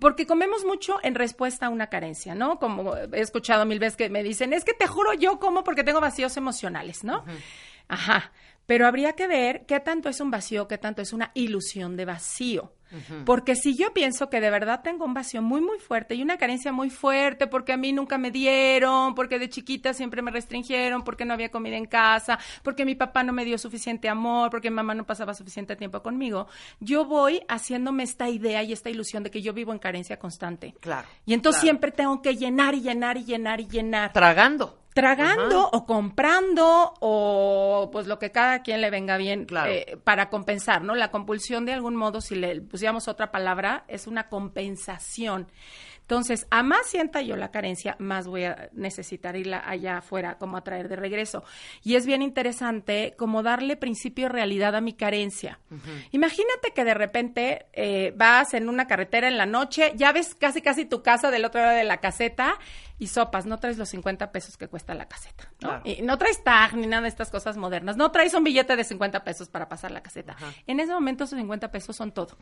porque 0.01 0.27
comemos 0.27 0.65
mucho 0.65 0.99
en 1.03 1.15
respuesta 1.15 1.67
a 1.67 1.69
una 1.69 1.89
carencia, 1.89 2.35
¿no? 2.35 2.59
Como 2.59 2.97
he 2.97 3.21
escuchado 3.21 3.65
mil 3.67 3.79
veces 3.79 3.97
que 3.97 4.09
me 4.09 4.23
dicen, 4.23 4.53
es 4.53 4.65
que 4.65 4.73
te 4.73 4.87
juro 4.87 5.13
yo 5.13 5.39
como 5.39 5.63
porque 5.63 5.85
tengo 5.85 6.01
vacíos 6.01 6.37
emocionales, 6.37 7.05
¿no? 7.05 7.25
Ajá. 7.87 8.33
Pero 8.71 8.87
habría 8.87 9.15
que 9.15 9.27
ver 9.27 9.67
qué 9.67 9.81
tanto 9.81 10.09
es 10.09 10.21
un 10.21 10.31
vacío, 10.31 10.69
qué 10.69 10.79
tanto 10.79 11.03
es 11.03 11.13
una 11.13 11.33
ilusión 11.35 11.97
de 11.97 12.05
vacío. 12.05 12.73
Porque 13.27 13.57
si 13.57 13.77
yo 13.77 13.93
pienso 13.93 14.31
que 14.31 14.41
de 14.41 14.49
verdad 14.49 14.83
tengo 14.85 15.05
un 15.05 15.13
vacío 15.13 15.43
muy, 15.43 15.61
muy 15.61 15.81
fuerte 15.81 16.15
y 16.15 16.23
una 16.23 16.39
carencia 16.39 16.71
muy 16.71 16.89
fuerte 16.89 17.49
porque 17.49 17.73
a 17.73 17.77
mí 17.77 17.93
nunca 17.93 18.17
me 18.17 18.31
dieron, 18.31 19.17
porque 19.17 19.41
de 19.41 19.49
chiquita 19.49 19.93
siempre 19.93 20.23
me 20.23 20.31
restringieron, 20.31 21.03
porque 21.03 21.25
no 21.25 21.35
había 21.35 21.51
comida 21.51 21.77
en 21.77 21.87
casa, 21.87 22.39
porque 22.63 22.85
mi 22.85 22.95
papá 22.95 23.25
no 23.25 23.33
me 23.33 23.45
dio 23.45 23.59
suficiente 23.59 24.09
amor, 24.09 24.51
porque 24.51 24.71
mi 24.71 24.77
mamá 24.77 24.95
no 24.95 25.05
pasaba 25.05 25.35
suficiente 25.35 25.75
tiempo 25.75 26.01
conmigo, 26.01 26.47
yo 26.79 27.05
voy 27.05 27.43
haciéndome 27.49 28.05
esta 28.05 28.29
idea 28.29 28.63
y 28.63 28.73
esta 28.73 28.89
ilusión 28.89 29.25
de 29.25 29.33
que 29.33 29.43
yo 29.43 29.53
vivo 29.53 29.73
en 29.73 29.81
carencia 29.81 30.17
constante. 30.17 30.75
Claro, 30.81 31.09
Y 31.27 31.35
entonces 31.35 31.63
claro. 31.63 31.73
siempre 31.73 31.91
tengo 31.91 32.23
que 32.23 32.37
llenar 32.37 32.77
y 32.77 32.83
llenar 32.83 33.17
y 33.17 33.25
llenar 33.25 33.61
y 33.61 33.67
llenar 33.67 34.13
Tragando. 34.13 34.80
Tragando 34.95 35.61
Ajá. 35.69 35.69
o 35.73 35.87
comprando 35.87 36.95
o 37.01 37.91
pues 37.93 38.07
lo 38.07 38.19
que 38.19 38.33
cada 38.33 38.63
quien 38.63 38.81
le 38.81 38.91
venga 38.91 39.17
bien 39.17 39.45
Claro. 39.45 39.71
eh, 39.71 39.97
para 40.03 40.29
compensar, 40.31 40.83
¿no? 40.83 40.95
La 40.95 41.11
compulsión 41.11 41.65
de 41.65 41.73
algún 41.73 41.97
modo, 41.97 42.21
si 42.21 42.35
le 42.35 42.61
pusiéramos 42.61 43.07
otra 43.09 43.31
palabra, 43.31 43.85
es 43.89 44.07
una 44.07 44.29
compensación. 44.29 45.47
Entonces, 46.11 46.49
a 46.51 46.65
más 46.65 46.89
sienta 46.89 47.23
yo 47.23 47.37
la 47.37 47.53
carencia, 47.53 47.95
más 48.01 48.27
voy 48.27 48.43
a 48.43 48.69
necesitar 48.73 49.37
irla 49.37 49.63
allá 49.65 49.99
afuera, 49.99 50.39
como 50.39 50.57
a 50.57 50.65
traer 50.65 50.89
de 50.89 50.97
regreso. 50.97 51.45
Y 51.85 51.95
es 51.95 52.05
bien 52.05 52.21
interesante 52.21 53.15
como 53.17 53.45
darle 53.45 53.77
principio 53.77 54.25
de 54.25 54.33
realidad 54.33 54.75
a 54.75 54.81
mi 54.81 54.93
carencia. 54.93 55.61
Imagínate 56.11 56.73
que 56.75 56.85
de 56.85 56.95
repente 56.95 57.67
eh, 57.75 58.13
vas 58.17 58.55
en 58.55 58.69
una 58.69 58.89
carretera 58.89 59.29
en 59.29 59.39
la 59.39 59.47
noche, 59.47 59.93
ya 59.95 60.11
ves 60.11 60.35
casi 60.35 60.61
casi 60.61 60.85
tu 60.85 61.01
casa 61.01 61.31
del 61.31 61.45
otro 61.45 61.61
lado 61.61 61.77
de 61.77 61.85
la 61.85 61.99
caseta 61.99 62.59
y 62.99 63.07
sopas, 63.07 63.47
no 63.47 63.59
traes 63.59 63.79
los 63.79 63.89
50 63.91 64.33
pesos 64.33 64.57
que 64.57 64.67
cuesta 64.67 64.95
la 64.95 65.07
caseta, 65.07 65.45
¿no? 65.61 65.69
Claro. 65.69 65.83
Y 65.85 66.03
no 66.03 66.19
traes 66.19 66.43
tag 66.43 66.75
ni 66.75 66.89
nada 66.89 67.03
de 67.03 67.09
estas 67.09 67.31
cosas 67.31 67.57
modernas, 67.57 67.97
no 67.97 68.11
traes 68.11 68.35
un 68.35 68.43
billete 68.43 68.75
de 68.75 68.83
50 68.83 69.23
pesos 69.23 69.49
para 69.49 69.69
pasar 69.69 69.93
la 69.93 70.03
caseta. 70.03 70.37
En 70.67 70.81
ese 70.81 70.93
momento 70.93 71.23
esos 71.23 71.39
50 71.39 71.71
pesos 71.71 71.95
son 71.95 72.11
todo. 72.11 72.37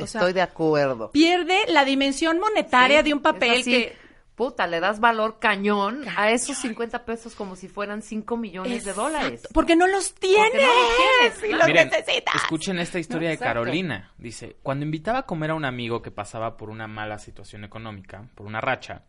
O 0.00 0.06
sea, 0.06 0.20
Estoy 0.20 0.32
de 0.32 0.42
acuerdo. 0.42 1.10
Pierde 1.10 1.58
la 1.68 1.84
dimensión 1.84 2.38
monetaria 2.38 2.98
Sí, 2.98 3.04
de 3.06 3.14
un 3.14 3.20
papel 3.20 3.60
así. 3.60 3.70
que 3.70 3.96
puta, 4.36 4.68
le 4.68 4.78
das 4.78 5.00
valor 5.00 5.40
cañón, 5.40 6.04
a 6.16 6.30
esos 6.30 6.56
50 6.58 7.04
pesos 7.04 7.34
como 7.34 7.56
si 7.56 7.66
fueran 7.66 8.02
5 8.02 8.36
millones 8.36 8.84
de 8.84 8.92
dólares. 8.92 9.48
Porque 9.52 9.74
no 9.74 9.88
los 9.88 10.14
tienes. 10.14 10.52
no 10.54 10.60
los 10.60 10.96
tienes, 11.40 11.50
y 11.50 11.52
los 11.58 11.66
Miren, 11.66 11.88
necesitas. 11.88 12.36
escuchen 12.36 12.78
esta 12.78 13.00
historia 13.00 13.30
de. 13.30 13.38
Carolina. 13.38 14.12
Dice, 14.16 14.56
cuando 14.62 14.84
invitaba 14.84 15.18
a 15.20 15.26
comer 15.26 15.50
a 15.50 15.54
un 15.54 15.64
amigo 15.64 16.02
que 16.02 16.12
pasaba 16.12 16.56
por 16.56 16.70
una 16.70 16.86
mala 16.86 17.18
situación 17.18 17.64
económica, 17.64 18.28
por 18.36 18.46
una 18.46 18.60
racha, 18.60 19.02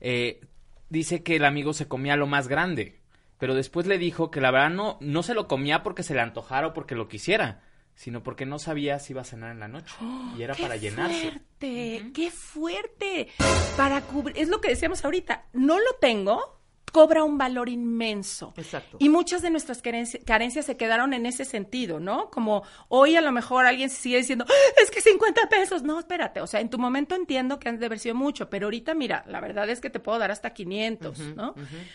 eh, 0.00 0.40
dice 0.88 1.22
que 1.22 1.36
el 1.36 1.44
amigo 1.44 1.74
se 1.74 1.86
comía 1.86 2.16
lo 2.16 2.26
más 2.26 2.48
grande, 2.48 2.98
pero 3.38 3.54
después 3.54 3.86
le 3.86 3.98
dijo 3.98 4.32
que 4.32 4.40
la 4.40 4.50
verdad 4.50 4.70
no, 4.70 4.98
no 5.00 5.22
se 5.22 5.34
lo 5.34 5.46
comía 5.46 5.84
porque 5.84 6.02
se 6.02 6.14
le 6.14 6.20
antojara 6.22 6.66
o 6.68 6.72
porque 6.74 6.96
lo 6.96 7.06
quisiera, 7.06 7.62
sino 7.94 8.22
porque 8.22 8.46
no 8.46 8.58
sabía 8.58 8.98
si 8.98 9.12
iba 9.12 9.22
a 9.22 9.24
cenar 9.24 9.52
en 9.52 9.60
la 9.60 9.68
noche 9.68 9.94
y 10.36 10.42
era 10.42 10.54
¡Qué 10.56 10.62
para 10.62 10.76
llenarse. 10.76 11.30
fuerte! 11.30 12.10
¡Qué 12.14 12.30
fuerte! 12.30 13.28
Para 13.76 14.00
cubrir, 14.02 14.36
es 14.38 14.48
lo 14.48 14.60
que 14.60 14.68
decíamos 14.68 15.04
ahorita, 15.04 15.46
no 15.52 15.78
lo 15.78 15.94
tengo, 16.00 16.60
cobra 16.92 17.24
un 17.24 17.38
valor 17.38 17.68
inmenso. 17.68 18.52
Exacto. 18.56 18.98
Y 19.00 19.08
muchas 19.08 19.42
de 19.42 19.50
nuestras 19.50 19.82
carenci- 19.82 20.22
carencias 20.24 20.66
se 20.66 20.76
quedaron 20.76 21.14
en 21.14 21.26
ese 21.26 21.44
sentido, 21.44 21.98
¿no? 22.00 22.30
Como 22.30 22.62
hoy 22.88 23.16
a 23.16 23.20
lo 23.22 23.32
mejor 23.32 23.64
alguien 23.66 23.88
sigue 23.90 24.18
diciendo, 24.18 24.44
"Ah, 24.48 24.52
es 24.82 24.90
que 24.90 25.00
50 25.00 25.48
pesos. 25.48 25.82
No, 25.82 25.98
espérate, 25.98 26.40
o 26.40 26.46
sea, 26.46 26.60
en 26.60 26.68
tu 26.70 26.78
momento 26.78 27.14
entiendo 27.14 27.58
que 27.58 27.68
han 27.68 27.78
de 27.78 27.86
haber 27.86 27.98
sido 27.98 28.14
mucho, 28.14 28.50
pero 28.50 28.66
ahorita 28.66 28.94
mira, 28.94 29.24
la 29.26 29.40
verdad 29.40 29.68
es 29.70 29.80
que 29.80 29.90
te 29.90 30.00
puedo 30.00 30.18
dar 30.18 30.30
hasta 30.30 30.50
500, 30.50 31.18
¿no? 31.34 31.54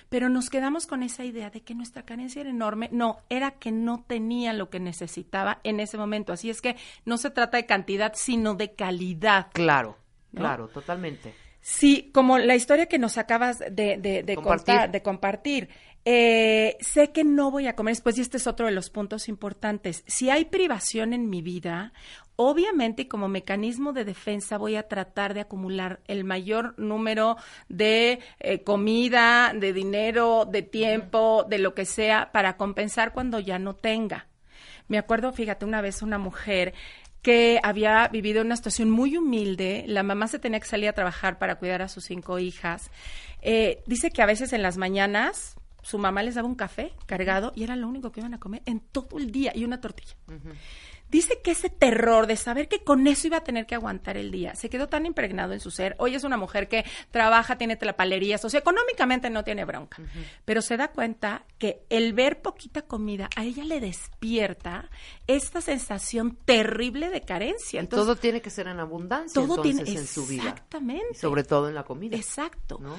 Pero 0.09 0.29
nos 0.29 0.49
quedamos 0.49 0.87
con 0.87 1.03
esa 1.03 1.23
idea 1.23 1.49
de 1.51 1.61
que 1.61 1.75
nuestra 1.75 2.03
carencia 2.03 2.41
era 2.41 2.49
enorme. 2.49 2.89
No, 2.91 3.19
era 3.29 3.51
que 3.51 3.71
no 3.71 4.03
tenía 4.07 4.53
lo 4.53 4.69
que 4.69 4.79
necesitaba 4.79 5.59
en 5.63 5.79
ese 5.79 5.97
momento. 5.97 6.33
Así 6.33 6.49
es 6.49 6.61
que 6.61 6.75
no 7.05 7.17
se 7.17 7.29
trata 7.29 7.57
de 7.57 7.65
cantidad, 7.65 8.13
sino 8.15 8.55
de 8.55 8.73
calidad. 8.73 9.47
Claro, 9.53 9.97
¿No? 10.31 10.41
claro, 10.41 10.67
totalmente. 10.69 11.33
Sí, 11.69 12.11
como 12.13 12.37
la 12.37 12.55
historia 12.55 12.85
que 12.85 12.97
nos 12.97 13.17
acabas 13.17 13.59
de, 13.59 13.97
de, 13.97 14.23
de 14.23 14.35
Compartir. 14.35 14.65
contar, 14.75 14.91
de 14.91 15.01
compartir. 15.01 15.69
Eh, 16.05 16.77
sé 16.79 17.11
que 17.11 17.25
no 17.25 17.51
voy 17.51 17.67
a 17.67 17.75
comer 17.75 17.91
después 17.91 18.17
y 18.17 18.21
este 18.21 18.37
es 18.37 18.47
otro 18.47 18.67
de 18.67 18.71
los 18.71 18.89
puntos 18.89 19.27
importantes. 19.27 20.01
Si 20.07 20.29
hay 20.29 20.45
privación 20.45 21.11
en 21.11 21.29
mi 21.29 21.41
vida, 21.41 21.91
obviamente 22.37 23.09
como 23.09 23.27
mecanismo 23.27 23.91
de 23.91 24.05
defensa 24.05 24.57
voy 24.57 24.77
a 24.77 24.87
tratar 24.87 25.33
de 25.33 25.41
acumular 25.41 25.99
el 26.07 26.23
mayor 26.23 26.73
número 26.79 27.35
de 27.67 28.21
eh, 28.39 28.63
comida, 28.63 29.51
de 29.53 29.73
dinero, 29.73 30.45
de 30.49 30.61
tiempo, 30.61 31.45
de 31.49 31.59
lo 31.59 31.73
que 31.73 31.83
sea 31.83 32.31
para 32.31 32.55
compensar 32.55 33.11
cuando 33.11 33.41
ya 33.41 33.59
no 33.59 33.75
tenga. 33.75 34.27
Me 34.87 34.97
acuerdo, 34.97 35.33
fíjate, 35.33 35.65
una 35.65 35.81
vez 35.81 36.01
una 36.01 36.17
mujer 36.17 36.73
que 37.21 37.59
había 37.63 38.07
vivido 38.07 38.41
una 38.41 38.55
situación 38.55 38.89
muy 38.89 39.17
humilde, 39.17 39.83
la 39.87 40.03
mamá 40.03 40.27
se 40.27 40.39
tenía 40.39 40.59
que 40.59 40.67
salir 40.67 40.89
a 40.89 40.93
trabajar 40.93 41.37
para 41.39 41.55
cuidar 41.55 41.81
a 41.81 41.87
sus 41.87 42.05
cinco 42.05 42.39
hijas. 42.39 42.89
Eh, 43.41 43.83
dice 43.85 44.11
que 44.11 44.21
a 44.21 44.25
veces 44.25 44.53
en 44.53 44.61
las 44.61 44.77
mañanas 44.77 45.55
su 45.81 45.97
mamá 45.97 46.23
les 46.23 46.35
daba 46.35 46.47
un 46.47 46.55
café 46.55 46.91
cargado 47.05 47.53
y 47.55 47.63
era 47.63 47.75
lo 47.75 47.87
único 47.87 48.11
que 48.11 48.19
iban 48.19 48.33
a 48.33 48.39
comer 48.39 48.61
en 48.65 48.79
todo 48.79 49.17
el 49.17 49.31
día 49.31 49.53
y 49.55 49.63
una 49.63 49.79
tortilla. 49.79 50.15
Dice 51.09 51.39
que 51.43 51.51
ese 51.51 51.69
terror 51.69 52.27
de 52.27 52.35
saber 52.35 52.67
que 52.67 52.83
con 52.83 53.07
eso 53.07 53.27
iba 53.27 53.37
a 53.37 53.43
tener 53.43 53.65
que 53.65 53.75
aguantar 53.75 54.17
el 54.17 54.31
día 54.31 54.55
se 54.55 54.69
quedó 54.69 54.89
tan 54.89 55.05
impregnado 55.05 55.53
en 55.53 55.59
su 55.59 55.71
ser. 55.71 55.95
Hoy 55.99 56.15
es 56.15 56.23
una 56.23 56.37
mujer 56.37 56.67
que 56.67 56.85
trabaja, 57.11 57.57
tiene 57.57 57.75
tlapalerías, 57.77 58.43
o 58.43 58.49
sea, 58.49 58.59
económicamente 58.59 59.29
no 59.29 59.43
tiene 59.43 59.65
bronca. 59.65 60.01
Pero 60.45 60.61
se 60.61 60.77
da 60.77 60.89
cuenta 60.89 61.45
que 61.57 61.83
el 61.89 62.13
ver 62.13 62.41
poquita 62.41 62.81
comida 62.81 63.29
a 63.35 63.43
ella 63.43 63.63
le 63.63 63.79
despierta 63.79 64.89
esta 65.27 65.61
sensación 65.61 66.37
terrible 66.45 67.09
de 67.09 67.21
carencia. 67.21 67.79
Entonces, 67.79 68.05
todo 68.05 68.15
tiene 68.15 68.41
que 68.41 68.49
ser 68.49 68.67
en 68.67 68.79
abundancia 68.79 69.41
todo 69.41 69.55
entonces 69.55 69.85
tiene 69.85 69.99
en 69.99 70.07
su 70.07 70.25
vida. 70.27 70.43
Exactamente. 70.43 71.15
Sobre 71.19 71.43
todo 71.43 71.69
en 71.69 71.75
la 71.75 71.83
comida. 71.83 72.17
Exacto. 72.17 72.79
¿no? 72.81 72.97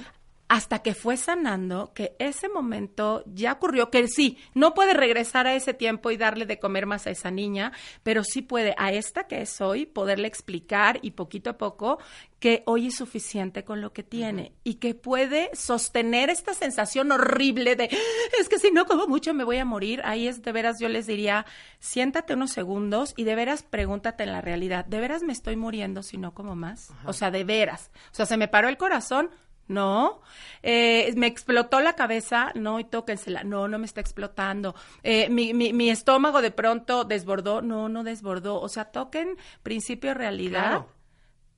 Hasta 0.49 0.81
que 0.81 0.95
fue 0.95 1.17
sanando, 1.17 1.93
que 1.93 2.17
ese 2.19 2.49
momento 2.49 3.23
ya 3.27 3.53
ocurrió, 3.53 3.91
que 3.91 4.09
sí, 4.09 4.39
no 4.55 4.75
puede 4.75 4.95
regresar 4.95 5.47
a 5.47 5.55
ese 5.55 5.75
tiempo 5.75 6.11
y 6.11 6.17
darle 6.17 6.47
de 6.47 6.59
comer 6.59 6.87
más 6.87 7.07
a 7.07 7.11
esa 7.11 7.31
niña, 7.31 7.73
pero 8.03 8.25
sí 8.25 8.43
puede 8.43 8.75
a 8.79 8.93
esta 8.93 9.27
que 9.27 9.43
es 9.43 9.61
hoy 9.61 9.85
poderle 9.87 10.27
explicar 10.27 10.99
y 11.03 11.13
poquito 11.13 11.51
a 11.51 11.59
poco 11.59 11.99
que 12.39 12.63
hoy 12.67 12.89
es 12.89 12.97
suficiente 12.97 13.65
con 13.65 13.81
lo 13.81 13.93
que 13.93 14.03
tiene 14.03 14.53
y 14.63 14.75
que 14.75 14.95
puede 14.95 15.51
sostener 15.55 16.31
esta 16.31 16.55
sensación 16.55 17.11
horrible 17.11 17.75
de 17.75 17.91
es 18.39 18.49
que 18.49 18.59
si 18.59 18.71
no 18.71 18.87
como 18.87 19.07
mucho 19.07 19.35
me 19.35 19.45
voy 19.45 19.59
a 19.59 19.65
morir. 19.65 20.01
Ahí 20.05 20.29
es 20.29 20.43
de 20.43 20.53
veras, 20.53 20.77
yo 20.81 20.89
les 20.89 21.07
diría, 21.07 21.47
siéntate 21.81 22.35
unos 22.35 22.53
segundos 22.53 23.13
y 23.17 23.25
de 23.25 23.35
veras 23.35 23.63
pregúntate 23.63 24.23
en 24.23 24.33
la 24.33 24.41
realidad, 24.41 24.85
¿de 24.85 25.01
veras 25.01 25.23
me 25.23 25.33
estoy 25.33 25.57
muriendo 25.57 26.03
si 26.03 26.17
no 26.17 26.33
como 26.33 26.55
más? 26.55 26.91
O 27.05 27.13
sea, 27.13 27.31
de 27.31 27.45
veras. 27.45 27.91
O 28.13 28.15
sea, 28.15 28.27
se 28.27 28.37
me 28.37 28.49
paró 28.49 28.69
el 28.69 28.77
corazón, 28.77 29.31
no. 29.69 30.21
Eh, 30.63 31.13
me 31.17 31.27
explotó 31.27 31.81
la 31.81 31.95
cabeza, 31.95 32.51
no, 32.55 32.81
y 32.81 32.85
tóquensela. 32.85 33.45
No, 33.45 33.69
no 33.69 33.79
me 33.79 33.87
está 33.87 34.01
explotando. 34.01 34.75
Eh, 35.03 35.29
mi, 35.31 35.55
mi, 35.55 35.73
mi 35.73 35.91
estómago 35.91 36.43
de 36.43 36.51
pronto 36.51 37.05
desbordó, 37.05 37.63
no, 37.63 37.89
no 37.89 38.03
desbordó. 38.05 38.61
O 38.61 38.69
sea, 38.69 38.87
toquen 38.87 39.37
principio 39.63 40.15
realidad 40.15 40.49
Claro. 40.71 40.89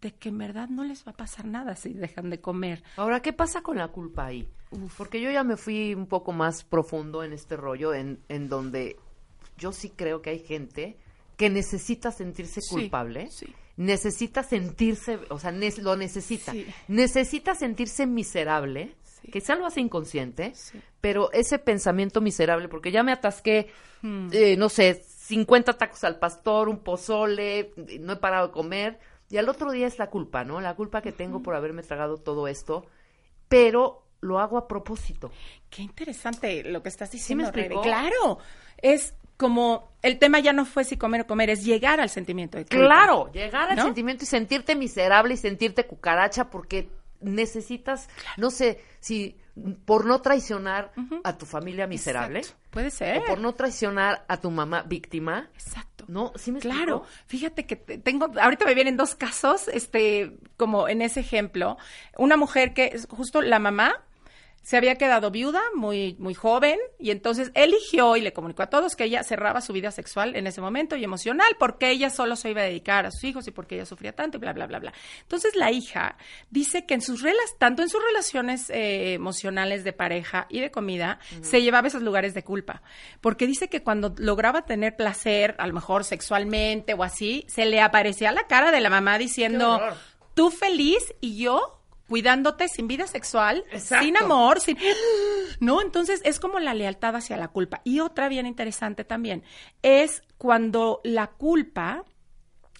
de 0.00 0.12
que 0.14 0.28
en 0.30 0.38
verdad 0.38 0.68
no 0.68 0.84
les 0.84 1.06
va 1.06 1.12
a 1.12 1.16
pasar 1.16 1.44
nada 1.46 1.76
si 1.76 1.92
dejan 1.94 2.30
de 2.30 2.40
comer. 2.40 2.82
Ahora, 2.96 3.20
¿qué 3.20 3.32
pasa 3.32 3.62
con 3.62 3.78
la 3.78 3.88
culpa 3.88 4.26
ahí? 4.26 4.48
Porque 4.96 5.20
yo 5.20 5.30
ya 5.30 5.42
me 5.44 5.56
fui 5.56 5.94
un 5.94 6.06
poco 6.06 6.32
más 6.32 6.62
profundo 6.64 7.22
en 7.24 7.32
este 7.32 7.56
rollo, 7.56 7.92
en, 7.92 8.20
en 8.28 8.48
donde 8.48 8.96
yo 9.58 9.72
sí 9.72 9.90
creo 9.90 10.22
que 10.22 10.30
hay 10.30 10.38
gente 10.38 10.96
que 11.36 11.50
necesita 11.50 12.12
sentirse 12.12 12.60
Sí, 12.60 12.68
culpable, 12.74 13.28
sí. 13.30 13.46
Necesita 13.76 14.42
sentirse, 14.42 15.18
o 15.30 15.38
sea, 15.38 15.52
nes- 15.52 15.78
lo 15.78 15.96
necesita, 15.96 16.52
Sí. 16.52 16.66
necesita 16.88 17.54
sentirse 17.54 18.06
miserable, 18.06 18.94
Sí. 19.02 19.30
quizá 19.30 19.54
lo 19.54 19.66
hace 19.66 19.80
inconsciente, 19.80 20.52
Sí. 20.54 20.80
pero 21.00 21.30
ese 21.32 21.58
pensamiento 21.58 22.20
miserable, 22.20 22.68
porque 22.68 22.90
ya 22.92 23.02
me 23.02 23.12
atasqué, 23.12 23.68
Hmm. 24.02 24.28
eh, 24.32 24.56
no 24.56 24.68
sé, 24.68 25.02
50 25.04 25.74
tacos 25.78 26.04
al 26.04 26.18
pastor, 26.18 26.68
un 26.68 26.78
pozole, 26.80 27.72
no 28.00 28.14
he 28.14 28.16
parado 28.16 28.48
de 28.48 28.52
comer, 28.52 28.98
y 29.30 29.36
al 29.36 29.48
otro 29.48 29.70
día 29.70 29.86
es 29.86 29.98
la 29.98 30.10
culpa, 30.10 30.44
¿no? 30.44 30.60
La 30.60 30.74
culpa 30.74 31.02
que 31.02 31.12
tengo 31.12 31.42
por 31.42 31.54
haberme 31.54 31.82
tragado 31.82 32.16
todo 32.16 32.48
esto, 32.48 32.84
pero 33.48 34.02
lo 34.20 34.38
hago 34.38 34.58
a 34.58 34.68
propósito. 34.68 35.30
Qué 35.70 35.82
interesante 35.82 36.62
lo 36.64 36.82
que 36.82 36.88
estás 36.88 37.10
me 37.10 37.12
diciendo, 37.12 37.44
Rebe. 37.50 37.60
explicó? 37.62 37.82
Claro, 37.82 38.38
es 38.82 39.14
como 39.40 39.88
el 40.02 40.18
tema 40.18 40.38
ya 40.38 40.52
no 40.52 40.66
fue 40.66 40.84
si 40.84 40.98
comer 40.98 41.22
o 41.22 41.26
comer, 41.26 41.48
es 41.48 41.64
llegar 41.64 41.98
al 41.98 42.10
sentimiento 42.10 42.58
de 42.58 42.66
culpa. 42.66 42.84
Claro, 42.84 43.32
llegar 43.32 43.70
al 43.70 43.76
¿No? 43.78 43.84
sentimiento 43.84 44.24
y 44.24 44.26
sentirte 44.26 44.76
miserable 44.76 45.32
y 45.32 45.36
sentirte 45.38 45.86
cucaracha 45.86 46.50
porque 46.50 46.90
necesitas, 47.22 48.08
no 48.36 48.50
sé, 48.50 48.80
si 49.00 49.36
por 49.86 50.04
no 50.04 50.20
traicionar 50.20 50.92
a 51.24 51.36
tu 51.38 51.44
familia 51.46 51.86
miserable 51.86 52.40
Exacto. 52.40 52.60
Puede 52.70 52.90
ser. 52.90 53.18
o 53.18 53.24
por 53.24 53.40
no 53.40 53.54
traicionar 53.54 54.24
a 54.28 54.36
tu 54.38 54.50
mamá 54.50 54.82
víctima, 54.82 55.48
Exacto. 55.54 56.04
¿no? 56.08 56.32
¿Sí 56.36 56.52
me 56.52 56.60
Claro, 56.60 56.98
explico? 56.98 57.06
fíjate 57.26 57.66
que 57.66 57.76
te- 57.76 57.98
tengo, 57.98 58.30
ahorita 58.40 58.64
me 58.66 58.74
vienen 58.74 58.96
dos 58.96 59.14
casos, 59.14 59.68
este, 59.68 60.36
como 60.56 60.86
en 60.88 61.02
ese 61.02 61.20
ejemplo, 61.20 61.76
una 62.16 62.36
mujer 62.36 62.72
que 62.74 62.90
es 62.94 63.06
justo 63.10 63.42
la 63.42 63.58
mamá 63.58 64.02
se 64.62 64.76
había 64.76 64.96
quedado 64.96 65.30
viuda 65.30 65.62
muy, 65.74 66.16
muy 66.18 66.34
joven 66.34 66.78
y 66.98 67.10
entonces 67.10 67.50
eligió 67.54 68.16
y 68.16 68.20
le 68.20 68.32
comunicó 68.32 68.62
a 68.62 68.66
todos 68.68 68.94
que 68.94 69.04
ella 69.04 69.22
cerraba 69.22 69.60
su 69.60 69.72
vida 69.72 69.90
sexual 69.90 70.36
en 70.36 70.46
ese 70.46 70.60
momento 70.60 70.96
y 70.96 71.04
emocional 71.04 71.56
porque 71.58 71.90
ella 71.90 72.10
solo 72.10 72.36
se 72.36 72.50
iba 72.50 72.60
a 72.60 72.64
dedicar 72.64 73.06
a 73.06 73.10
sus 73.10 73.24
hijos 73.24 73.48
y 73.48 73.50
porque 73.50 73.76
ella 73.76 73.86
sufría 73.86 74.12
tanto 74.12 74.36
y 74.36 74.40
bla, 74.40 74.52
bla, 74.52 74.66
bla, 74.66 74.78
bla. 74.78 74.92
Entonces 75.22 75.56
la 75.56 75.72
hija 75.72 76.16
dice 76.50 76.84
que 76.84 76.94
en 76.94 77.00
sus 77.00 77.22
relas, 77.22 77.56
tanto 77.58 77.82
en 77.82 77.88
sus 77.88 78.02
relaciones 78.04 78.68
eh, 78.70 79.14
emocionales 79.14 79.82
de 79.82 79.92
pareja 79.92 80.46
y 80.50 80.60
de 80.60 80.70
comida, 80.70 81.18
se 81.40 81.62
llevaba 81.62 81.88
esos 81.88 82.02
lugares 82.02 82.34
de 82.34 82.44
culpa. 82.44 82.82
Porque 83.20 83.46
dice 83.46 83.68
que 83.68 83.82
cuando 83.82 84.14
lograba 84.18 84.66
tener 84.66 84.94
placer, 84.96 85.54
a 85.58 85.66
lo 85.66 85.74
mejor 85.74 86.04
sexualmente 86.04 86.94
o 86.94 87.02
así, 87.02 87.44
se 87.48 87.64
le 87.64 87.80
aparecía 87.80 88.30
la 88.32 88.46
cara 88.46 88.70
de 88.70 88.80
la 88.80 88.90
mamá 88.90 89.18
diciendo, 89.18 89.80
tú 90.34 90.50
feliz 90.50 91.14
y 91.20 91.38
yo 91.38 91.79
cuidándote 92.10 92.66
sin 92.66 92.88
vida 92.88 93.06
sexual, 93.06 93.62
Exacto. 93.70 94.04
sin 94.04 94.16
amor, 94.16 94.58
sin... 94.58 94.76
No, 95.60 95.80
entonces 95.80 96.20
es 96.24 96.40
como 96.40 96.58
la 96.58 96.74
lealtad 96.74 97.14
hacia 97.14 97.36
la 97.36 97.46
culpa. 97.48 97.82
Y 97.84 98.00
otra 98.00 98.28
bien 98.28 98.46
interesante 98.46 99.04
también 99.04 99.44
es 99.82 100.24
cuando 100.36 101.00
la 101.04 101.28
culpa 101.28 102.04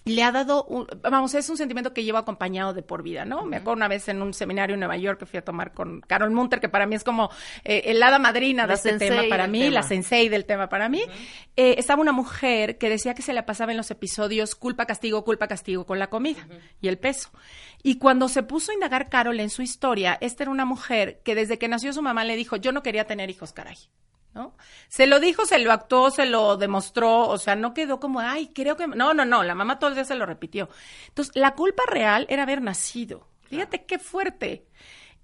le 0.07 0.23
ha 0.23 0.33
dado, 0.33 0.64
un- 0.64 0.87
vamos, 1.02 1.35
es 1.35 1.49
un 1.50 1.57
sentimiento 1.59 1.92
que 1.92 2.02
llevo 2.04 2.16
acompañado 2.19 2.73
de 2.73 2.83
por 2.83 3.02
vida, 3.02 3.25
¿no? 3.26 3.45
Me 3.45 3.57
acuerdo 3.59 3.76
una 3.76 3.87
vez 3.88 4.09
en 4.09 4.23
un 4.23 4.33
seminario 4.33 4.75
en 4.75 4.80
Nueva 4.80 4.97
York 4.97 5.19
que 5.21 5.26
fui 5.26 5.38
a 5.38 5.45
tomar 5.45 5.73
con 5.75 6.00
Carol 6.00 6.30
Munter, 6.30 6.59
que 6.59 6.69
para 6.71 6.87
mí 6.87 6.95
es 6.95 7.04
como 7.04 7.30
eh, 7.64 7.83
el 7.87 8.02
hada 8.02 8.19
madrina 8.19 8.62
de 8.62 8.69
La 8.69 8.75
este 8.75 8.99
tema 8.99 9.23
para 9.28 9.47
mí, 9.47 9.61
tema. 9.61 9.75
la 9.75 9.83
sensei 9.83 10.28
del 10.30 10.47
tema 10.47 10.69
para 10.71 10.88
mí. 10.88 11.02
Eh, 11.57 11.75
estaba 11.78 12.00
una 12.00 12.12
mujer 12.12 12.78
que 12.78 12.88
decía 12.88 13.12
que 13.14 13.23
se 13.23 13.35
le 13.35 13.42
pasaba 13.42 13.73
en 13.73 13.76
los 13.76 13.90
episodios 13.90 14.54
culpa, 14.54 14.87
castigo, 14.87 15.23
culpa, 15.25 15.47
castigo 15.49 15.85
con 15.85 15.99
la 15.99 16.09
comida 16.09 16.47
y 16.80 16.88
el 16.88 16.99
peso. 16.99 17.30
Y 17.83 17.99
cuando 17.99 18.28
se 18.28 18.42
puso 18.42 18.71
a 18.73 18.75
indagar 18.75 19.11
Carol 19.11 19.38
en 19.38 19.50
su 19.50 19.61
historia, 19.62 20.16
esta 20.23 20.45
era 20.45 20.50
una 20.50 20.64
mujer 20.64 21.21
que 21.25 21.35
desde 21.35 21.59
que 21.59 21.69
nació 21.69 21.92
su 21.92 22.00
mamá 22.02 22.25
le 22.25 22.37
dijo, 22.37 22.57
yo 22.57 22.73
no 22.73 22.83
quería 22.83 23.07
tener 23.07 23.28
hijos, 23.30 23.52
caray. 23.52 23.76
¿No? 24.32 24.54
Se 24.88 25.06
lo 25.08 25.18
dijo, 25.18 25.44
se 25.44 25.58
lo 25.58 25.72
actuó, 25.72 26.10
se 26.10 26.25
lo 26.25 26.56
demostró, 26.56 27.28
o 27.28 27.37
sea, 27.37 27.56
no 27.56 27.75
quedó 27.75 27.99
como, 27.99 28.20
ay, 28.20 28.50
creo 28.54 28.76
que... 28.76 28.87
No, 28.87 29.12
no, 29.12 29.25
no, 29.25 29.42
la 29.42 29.56
mamá 29.56 29.78
todos 29.80 29.90
los 29.90 29.96
días 29.96 30.08
se 30.08 30.14
lo 30.14 30.25
repitió. 30.25 30.68
Entonces, 31.08 31.34
la 31.34 31.54
culpa 31.54 31.82
real 31.88 32.26
era 32.28 32.44
haber 32.44 32.62
nacido. 32.62 33.26
Fíjate 33.42 33.84
qué 33.87 33.99
fuerte. 33.99 34.66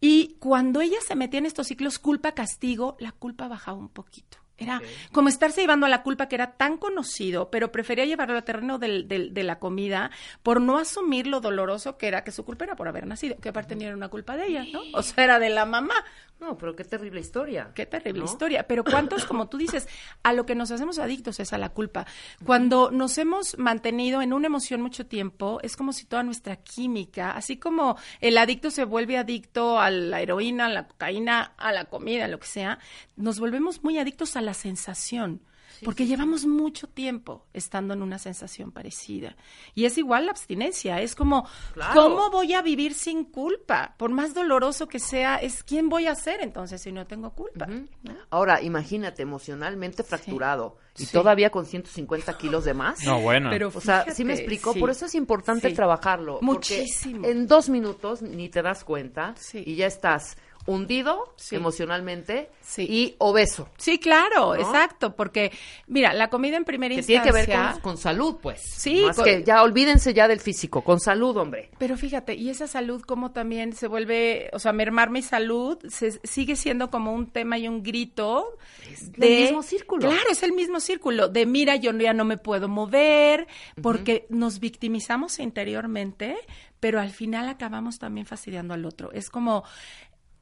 Y 0.01 0.37
cuando 0.41 0.81
ella 0.81 0.99
se 1.07 1.15
metía 1.15 1.39
en 1.39 1.47
estos 1.47 1.69
ciclos 1.69 1.99
culpa-castigo, 2.01 2.97
la 2.99 3.13
culpa 3.13 3.47
bajaba 3.49 3.79
un 3.79 3.89
poquito. 3.89 4.39
Era 4.59 4.81
como 5.13 5.29
estarse 5.29 5.61
llevando 5.61 5.85
a 5.85 5.91
la 5.91 6.03
culpa 6.03 6.29
que 6.29 6.35
era 6.35 6.53
tan 6.57 6.79
conocido, 6.79 7.51
pero 7.51 7.71
prefería 7.71 8.07
llevarlo 8.07 8.37
al 8.37 8.43
terreno 8.45 8.79
del, 8.79 9.07
del- 9.07 9.35
de 9.35 9.43
la 9.43 9.59
comida 9.59 10.11
por 10.43 10.63
no 10.63 10.79
asumir 10.79 11.27
lo 11.27 11.41
doloroso 11.41 11.99
que 11.99 12.09
era 12.09 12.25
que 12.25 12.33
su 12.33 12.43
culpa 12.45 12.65
era 12.65 12.75
por 12.75 12.89
haber 12.89 13.07
nacido, 13.07 13.37
que 13.37 13.51
aparte 13.51 13.77
ni 13.77 13.85
era 13.85 13.95
una 13.95 14.09
culpa 14.09 14.35
de 14.35 14.47
ella, 14.47 14.65
¿no? 14.73 14.81
O 14.95 15.03
sea, 15.03 15.25
era 15.25 15.39
de 15.39 15.51
la 15.51 15.67
mamá. 15.67 15.95
No, 16.39 16.59
pero 16.59 16.77
qué 16.77 16.85
terrible 16.85 17.21
historia. 17.21 17.73
Qué 17.75 17.87
terrible 17.87 18.21
¿No? 18.21 18.27
historia. 18.27 18.67
Pero 18.67 18.85
cuántos, 18.85 19.25
como 19.25 19.49
tú 19.49 19.57
dices, 19.57 19.89
a 20.23 20.33
lo 20.35 20.45
que 20.45 20.55
nos 20.55 20.71
hacemos 20.71 20.99
adictos 20.99 21.41
es 21.41 21.53
a 21.53 21.59
la 21.59 21.71
culpa. 21.71 22.07
Cuando 22.45 22.91
nos 22.91 23.17
hemos 23.17 23.57
mantenido 23.59 24.21
en 24.21 24.35
una 24.35 24.47
emoción 24.47 24.83
mucho 24.83 25.07
tiempo, 25.07 25.61
es 25.63 25.77
como 25.77 25.95
si 25.95 26.05
toda 26.05 26.23
nuestra 26.23 26.57
química, 26.57 27.31
así 27.33 27.57
como 27.57 27.97
el 28.21 28.37
adicto 28.37 28.71
se 28.71 28.85
vuelve 28.85 29.17
adicto 29.17 29.81
a 29.81 29.91
la 29.91 30.21
heroína, 30.21 30.67
a 30.67 30.69
la 30.69 30.87
cocaína, 30.87 31.55
a 31.57 31.73
la 31.73 31.87
comida, 31.87 32.29
lo 32.29 32.39
que 32.39 32.47
sea, 32.47 32.79
nos 33.17 33.41
volvemos 33.41 33.83
muy 33.83 33.99
adictos 33.99 34.37
a 34.37 34.43
la 34.43 34.53
sensación. 34.53 35.41
Porque 35.85 36.07
llevamos 36.07 36.47
mucho 36.47 36.87
tiempo 36.89 37.47
estando 37.53 37.95
en 37.95 38.03
una 38.03 38.19
sensación 38.19 38.73
parecida. 38.73 39.37
Y 39.75 39.85
es 39.85 39.99
igual 39.99 40.27
la 40.27 40.31
abstinencia. 40.33 41.01
Es 41.01 41.15
como, 41.15 41.47
Claro. 41.75 41.95
¿cómo 42.03 42.31
voy 42.31 42.55
a 42.55 42.63
vivir 42.63 42.95
sin 42.95 43.25
culpa? 43.25 43.95
Por 43.99 44.11
más 44.11 44.35
doloroso 44.35 44.89
que 44.89 44.99
sea, 44.99 45.37
es 45.37 45.63
quién 45.63 45.89
voy 45.89 46.07
a 46.07 46.15
ser 46.15 46.41
entonces 46.41 46.81
si 46.83 46.93
no 46.93 47.07
tengo 47.07 47.31
culpa. 47.35 47.67
¿no? 47.67 47.87
Ahora, 48.31 48.63
imagínate, 48.63 49.23
emocionalmente 49.23 50.03
fracturado 50.03 50.79
y 50.99 51.05
Sí. 51.05 51.13
todavía 51.13 51.51
con 51.51 51.67
150 51.67 52.37
kilos 52.39 52.65
de 52.65 52.75
más. 52.75 53.05
No, 53.05 53.21
bueno. 53.21 53.51
Pero 53.51 53.71
O 53.75 53.81
sea, 53.81 54.07
sí 54.15 54.25
me 54.25 54.33
explicó, 54.33 54.73
sí. 54.73 54.81
por 54.81 54.91
eso 54.91 55.07
es 55.07 55.15
importante 55.15 55.69
Sí. 55.69 55.75
trabajarlo. 55.75 56.35
porque 56.41 56.45
Muchísimo. 56.47 57.27
En 57.27 57.47
dos 57.47 57.69
minutos 57.69 58.23
ni 58.23 58.49
te 58.49 58.63
das 58.63 58.83
cuenta 58.85 59.35
Sí. 59.39 59.63
y 59.67 59.77
ya 59.77 59.87
estás 59.87 60.37
hundido 60.67 61.33
Sí. 61.37 61.57
emocionalmente 61.57 62.51
Sí. 62.61 62.87
y 62.89 63.15
obeso. 63.19 63.69
Sí, 63.79 63.99
claro, 63.99 64.55
¿No? 64.55 64.57
exacto, 64.57 65.15
porque 65.15 65.53
mira, 65.87 66.13
la 66.13 66.29
comida 66.29 66.57
en 66.57 66.65
primera 66.65 66.95
Que 66.95 67.03
tiene 67.03 67.23
instancia 67.25 67.47
que 67.47 67.53
ver 67.55 67.73
con, 67.73 67.81
con 67.83 67.97
salud, 67.99 68.37
pues. 68.43 68.61
Sí, 68.63 69.03
Más 69.07 69.17
con- 69.17 69.25
que 69.25 69.45
ya 69.45 69.63
olvídense 69.63 70.13
ya 70.15 70.27
del 70.29 70.41
físico, 70.41 70.83
con 70.83 70.99
salud, 71.01 71.37
hombre. 71.37 71.71
Pero 71.79 71.97
fíjate, 71.97 72.35
y 72.35 72.51
esa 72.51 72.67
salud 72.67 73.03
como 73.03 73.31
también 73.33 73.73
se 73.75 73.87
vuelve, 73.89 74.51
o 74.53 74.59
sea, 74.59 74.73
mermar 74.73 75.11
mi 75.11 75.23
salud, 75.23 75.79
se, 75.89 76.19
sigue 76.25 76.57
siendo 76.57 76.91
como 76.91 77.13
un 77.13 77.27
tema 77.31 77.59
y 77.59 77.69
un 77.69 77.83
grito. 77.83 78.57
Es 78.91 79.13
del 79.13 79.43
mismo 79.43 79.63
círculo. 79.63 80.09
Claro, 80.09 80.31
es 80.31 80.43
el 80.43 80.53
mismo 80.53 80.81
círculo. 80.81 81.29
De 81.29 81.47
mira, 81.47 81.77
yo 81.77 81.93
ya 81.93 82.13
no 82.13 82.25
me 82.25 82.39
puedo 82.39 82.69
mover, 82.69 83.47
porque 83.83 84.27
nos 84.31 84.59
victimizamos 84.61 85.39
interiormente, 85.39 86.37
pero 86.81 87.01
al 87.01 87.11
final 87.11 87.49
acabamos 87.49 87.99
también 87.99 88.27
fastidiando 88.27 88.75
al 88.75 88.85
otro. 88.85 89.13
Es 89.13 89.31
como... 89.31 89.65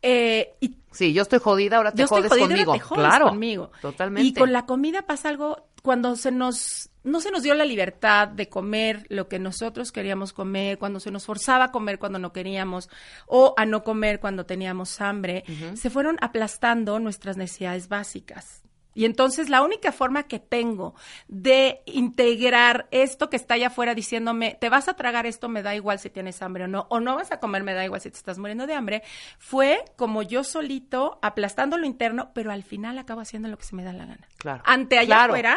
Eh, 0.07 0.55
y 0.61 0.77
Sí, 0.95 1.13
yo 1.13 1.23
estoy 1.23 1.41
jodida, 1.41 1.79
ahora 1.79 1.91
te 1.91 1.99
yo 1.99 2.05
estoy 2.05 2.23
jodes 2.23 2.31
jodida, 2.31 2.45
ahora 2.45 2.55
conmigo. 2.55 2.73
te 2.73 2.79
jodes 2.81 3.01
claro, 3.01 3.29
conmigo. 3.31 3.71
Totalmente. 3.83 4.29
Y 4.29 4.33
con 4.33 4.53
la 4.53 4.65
comida 4.65 5.03
pasa 5.03 5.29
algo 5.29 5.67
cuando 5.83 6.15
se 6.15 6.31
nos 6.31 6.91
no 7.03 7.21
se 7.21 7.31
nos 7.31 7.43
dio 7.43 7.55
la 7.55 7.65
libertad 7.65 8.29
de 8.29 8.49
comer 8.49 9.05
lo 9.09 9.29
que 9.29 9.39
nosotros 9.39 9.93
queríamos 9.93 10.33
comer, 10.33 10.79
cuando 10.79 11.01
se 11.01 11.11
nos 11.11 11.27
forzaba 11.27 11.65
a 11.65 11.73
comer 11.73 11.99
cuando 11.99 12.19
no 12.19 12.33
queríamos 12.33 12.89
o 13.27 13.55
a 13.57 13.67
no 13.67 13.83
comer 13.83 14.21
cuando 14.21 14.47
teníamos 14.47 15.01
hambre, 15.01 15.45
se 15.75 15.91
fueron 15.91 16.17
aplastando 16.21 16.99
nuestras 17.01 17.37
necesidades 17.37 17.89
básicas. 17.89 18.63
Y 18.95 19.05
entonces 19.05 19.49
la 19.49 19.63
única 19.63 19.93
forma 19.93 20.25
que 20.25 20.39
tengo 20.39 20.95
de 21.29 21.83
integrar 21.87 22.87
esto 22.91 23.29
que 23.31 23.37
está 23.37 23.55
allá 23.55 23.69
afuera 23.69 23.95
diciéndome, 23.95 24.57
te 24.61 24.69
vas 24.69 24.89
a 24.89 24.95
tragar 24.95 25.27
esto, 25.27 25.49
me 25.49 25.63
da 25.63 25.75
igual 25.75 25.99
si 25.99 26.11
tienes 26.11 26.41
hambre 26.43 26.65
o 26.65 26.69
no, 26.69 26.87
o 26.91 27.01
no 27.01 27.17
vas 27.17 27.33
a 27.33 27.41
comer, 27.41 27.63
me 27.63 27.75
da 27.75 27.85
igual 27.85 28.01
si 28.01 28.11
te 28.11 28.17
estás 28.17 28.39
muriendo 28.39 28.67
de 28.67 28.75
hambre, 28.75 29.03
fue 29.39 29.85
como 29.97 30.23
yo 30.23 30.45
solito 30.45 31.19
aplastando 31.23 31.77
lo 31.79 31.87
interno, 31.87 32.31
pero 32.35 32.53
al 32.53 32.63
final 32.63 32.99
acabo 32.99 33.21
haciendo 33.21 33.49
lo 33.49 33.59
que 33.59 33.65
se 33.65 33.75
me 33.77 33.85
da 33.85 33.93
la 33.93 34.07
gana. 34.07 34.29
Claro. 34.39 34.63
Ante 34.67 34.99
allá 34.99 35.07
Claro. 35.17 35.33
afuera, 35.33 35.57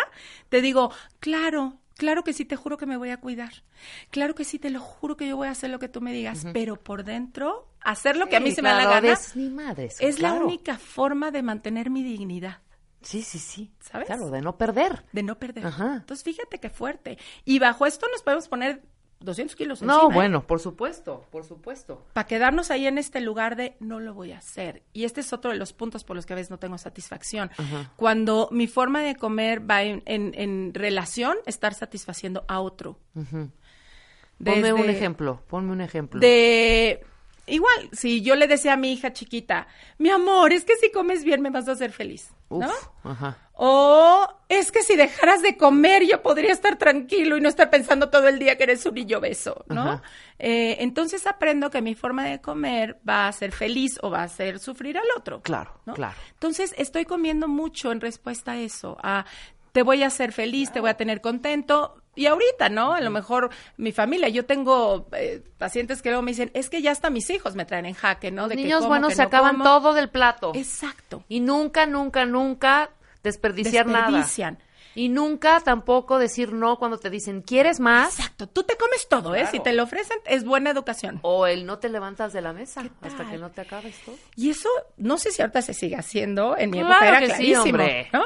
te 0.50 0.62
digo, 0.62 0.92
claro, 1.20 1.78
claro 1.96 2.24
que 2.24 2.34
sí, 2.34 2.46
te 2.46 2.56
juro 2.56 2.78
que 2.78 2.86
me 2.86 2.98
voy 2.98 3.10
a 3.10 3.18
cuidar. 3.18 3.52
Claro 4.12 4.36
que 4.36 4.44
sí, 4.44 4.60
te 4.60 4.70
lo 4.70 4.80
juro 4.80 5.18
que 5.18 5.28
yo 5.28 5.38
voy 5.38 5.48
a 5.48 5.52
hacer 5.52 5.70
lo 5.70 5.80
que 5.80 5.90
tú 5.90 6.02
me 6.02 6.14
digas, 6.14 6.46
pero 6.54 6.76
por 6.76 7.04
dentro, 7.04 7.68
hacer 7.82 8.18
lo 8.18 8.28
que 8.28 8.38
a 8.38 8.40
mí 8.40 8.52
se 8.52 8.62
me 8.62 8.70
da 8.70 8.78
la 8.78 8.84
gana 8.86 9.18
madres, 9.52 9.98
es 10.00 10.20
la 10.20 10.34
única 10.34 10.78
forma 10.78 11.32
de 11.32 11.44
mantener 11.44 11.90
mi 11.90 12.04
dignidad. 12.04 12.62
Sí, 13.02 13.22
sí, 13.22 13.40
sí. 13.40 13.72
¿Sabes? 13.80 14.08
Claro, 14.08 14.30
de 14.30 14.42
no 14.42 14.58
perder. 14.58 15.06
de 15.14 15.24
no 15.24 15.38
perder. 15.40 15.66
Ajá. 15.66 15.96
Entonces, 15.98 16.24
fíjate 16.24 16.60
qué 16.60 16.70
fuerte. 16.70 17.18
Y 17.46 17.60
bajo 17.60 17.86
esto 17.86 18.06
nos 18.12 18.22
podemos 18.24 18.48
poner 18.48 18.82
200 19.20 19.56
kilos 19.56 19.82
No, 19.82 19.94
encima, 19.96 20.12
¿eh? 20.12 20.16
bueno, 20.16 20.46
por 20.46 20.60
supuesto, 20.60 21.26
por 21.32 21.44
supuesto. 21.46 22.06
Para 22.14 22.28
quedarnos 22.28 22.70
ahí 22.70 22.86
en 22.86 22.98
este 22.98 23.20
lugar 23.22 23.56
de 23.56 23.76
no 23.80 24.00
lo 24.00 24.14
voy 24.14 24.32
a 24.32 24.38
hacer. 24.40 24.84
Y 24.94 25.06
este 25.06 25.22
es 25.22 25.32
otro 25.34 25.52
de 25.52 25.58
los 25.58 25.74
puntos 25.74 26.04
por 26.04 26.16
los 26.16 26.26
que 26.26 26.34
a 26.34 26.36
veces 26.36 26.52
no 26.52 26.60
tengo 26.60 26.78
satisfacción. 26.78 27.50
Cuando 27.96 28.50
mi 28.52 28.68
forma 28.68 29.02
de 29.02 29.16
comer 29.16 29.68
va 29.70 29.84
en, 29.84 30.04
en- 30.06 30.34
en 30.36 30.74
relación 30.74 31.36
estar 31.46 31.74
satisfaciendo 31.74 32.46
a 32.48 32.60
otro. 32.60 33.00
Ponme 34.44 34.72
un 34.74 34.90
ejemplo, 34.90 35.42
ponme 35.48 35.72
un 35.72 35.82
ejemplo. 35.82 36.20
De... 36.20 37.04
Igual, 37.48 37.90
si 37.94 38.22
yo 38.22 38.36
le 38.36 38.48
decía 38.48 38.74
a 38.74 38.78
mi 38.78 38.92
hija 38.92 39.14
chiquita, 39.14 39.68
mi 39.98 40.10
amor, 40.10 40.52
es 40.52 40.66
que 40.66 40.76
si 40.76 40.92
comes 40.92 41.24
bien 41.24 41.42
me 41.42 41.50
vas 41.50 41.68
a 41.70 41.72
hacer 41.72 41.92
feliz, 41.92 42.30
Uf, 42.50 42.66
¿no? 42.66 43.12
ajá. 43.12 43.38
O 43.54 44.28
es 44.50 44.72
que 44.72 44.84
si 44.84 44.96
dejaras 44.96 45.42
de 45.42 45.58
comer 45.58 46.04
yo 46.06 46.22
podría 46.22 46.52
estar 46.52 46.78
tranquilo 46.78 47.38
y 47.38 47.42
no 47.42 47.50
estar 47.50 47.70
pensando 47.70 48.10
todo 48.10 48.28
el 48.28 48.38
día 48.38 48.58
que 48.58 48.64
eres 48.64 48.86
un 48.86 48.96
niño 48.96 49.20
beso, 49.20 49.66
¿no? 49.68 50.02
Eh, 50.38 50.78
entonces 50.80 51.26
aprendo 51.26 51.72
que 51.72 51.82
mi 51.82 51.96
forma 51.96 52.26
de 52.26 52.40
comer 52.40 53.00
va 53.08 53.28
a 53.28 53.32
ser 53.32 53.52
feliz 53.52 53.98
o 54.04 54.12
va 54.12 54.20
a 54.20 54.24
hacer 54.24 54.60
sufrir 54.60 54.98
al 54.98 55.08
otro. 55.18 55.42
Claro, 55.42 55.80
¿no? 55.86 55.94
claro. 55.94 56.16
Entonces 56.34 56.76
estoy 56.78 57.06
comiendo 57.06 57.48
mucho 57.48 57.92
en 57.92 58.02
respuesta 58.02 58.52
a 58.52 58.58
eso, 58.60 58.98
a 59.02 59.26
te 59.72 59.84
voy 59.84 60.04
a 60.04 60.08
hacer 60.08 60.34
feliz, 60.34 60.72
te 60.72 60.80
voy 60.80 60.90
a 60.90 60.96
tener 60.96 61.22
contento. 61.22 62.02
Y 62.18 62.26
ahorita, 62.26 62.70
¿no? 62.70 62.94
A 62.94 63.02
lo 63.02 63.12
mejor 63.12 63.52
mi 63.78 63.92
familia, 63.92 64.28
yo 64.28 64.46
tengo 64.46 65.08
eh, 65.14 65.44
pacientes 65.58 66.02
que 66.02 66.10
luego 66.10 66.24
me 66.24 66.32
dicen, 66.32 66.50
es 66.56 66.70
que 66.70 66.82
ya 66.82 66.92
hasta 66.92 67.12
mis 67.12 67.30
hijos 67.30 67.56
me 67.56 67.64
traen 67.64 67.86
en 67.86 67.94
jaque, 67.94 68.32
¿no? 68.32 68.44
Los 68.44 68.50
de 68.50 68.56
que 68.56 68.64
niños 68.64 68.80
como, 68.80 68.90
buenos 68.90 69.10
que 69.10 69.16
se 69.16 69.22
no 69.22 69.28
acaban 69.28 69.52
como. 69.54 69.64
todo 69.64 69.94
del 69.94 70.10
plato. 70.10 70.52
Exacto. 70.56 71.24
Y 71.30 71.40
nunca, 71.42 71.86
nunca, 71.86 72.26
nunca 72.26 72.90
desperdiciar 73.24 73.86
nada. 73.86 74.08
Desperdician. 74.08 74.58
Y 74.96 75.10
nunca 75.10 75.60
tampoco 75.60 76.18
decir 76.18 76.54
no 76.54 76.80
cuando 76.80 76.98
te 76.98 77.12
dicen, 77.12 77.44
¿quieres 77.44 77.80
más? 77.80 78.18
Exacto, 78.18 78.48
tú 78.48 78.64
te 78.64 78.76
comes 78.78 79.08
todo, 79.08 79.36
¿eh? 79.36 79.46
Si 79.46 79.60
te 79.60 79.72
lo 79.74 79.84
ofrecen, 79.84 80.18
es 80.26 80.44
buena 80.44 80.72
educación. 80.72 81.20
O 81.22 81.46
el 81.46 81.68
no 81.68 81.78
te 81.78 81.88
levantas 81.88 82.34
de 82.34 82.42
la 82.42 82.52
mesa 82.52 82.82
¿Qué 82.82 82.90
hasta 83.04 83.30
que 83.30 83.38
no 83.38 83.52
te 83.52 83.62
acabes 83.62 83.96
todo. 84.04 84.16
Y 84.36 84.50
eso, 84.50 84.70
no 84.98 85.20
sé 85.20 85.30
si 85.30 85.44
ahorita 85.44 85.62
se 85.62 85.76
sigue 85.76 85.98
haciendo, 85.98 86.58
en 86.58 86.72
mi 86.72 86.80
Claro 86.80 86.94
época 86.94 87.08
era 87.10 87.20
que 87.20 87.28
sí, 87.28 87.52
clarísimo, 87.52 87.64
hombre. 87.64 88.10
¿no? 88.12 88.24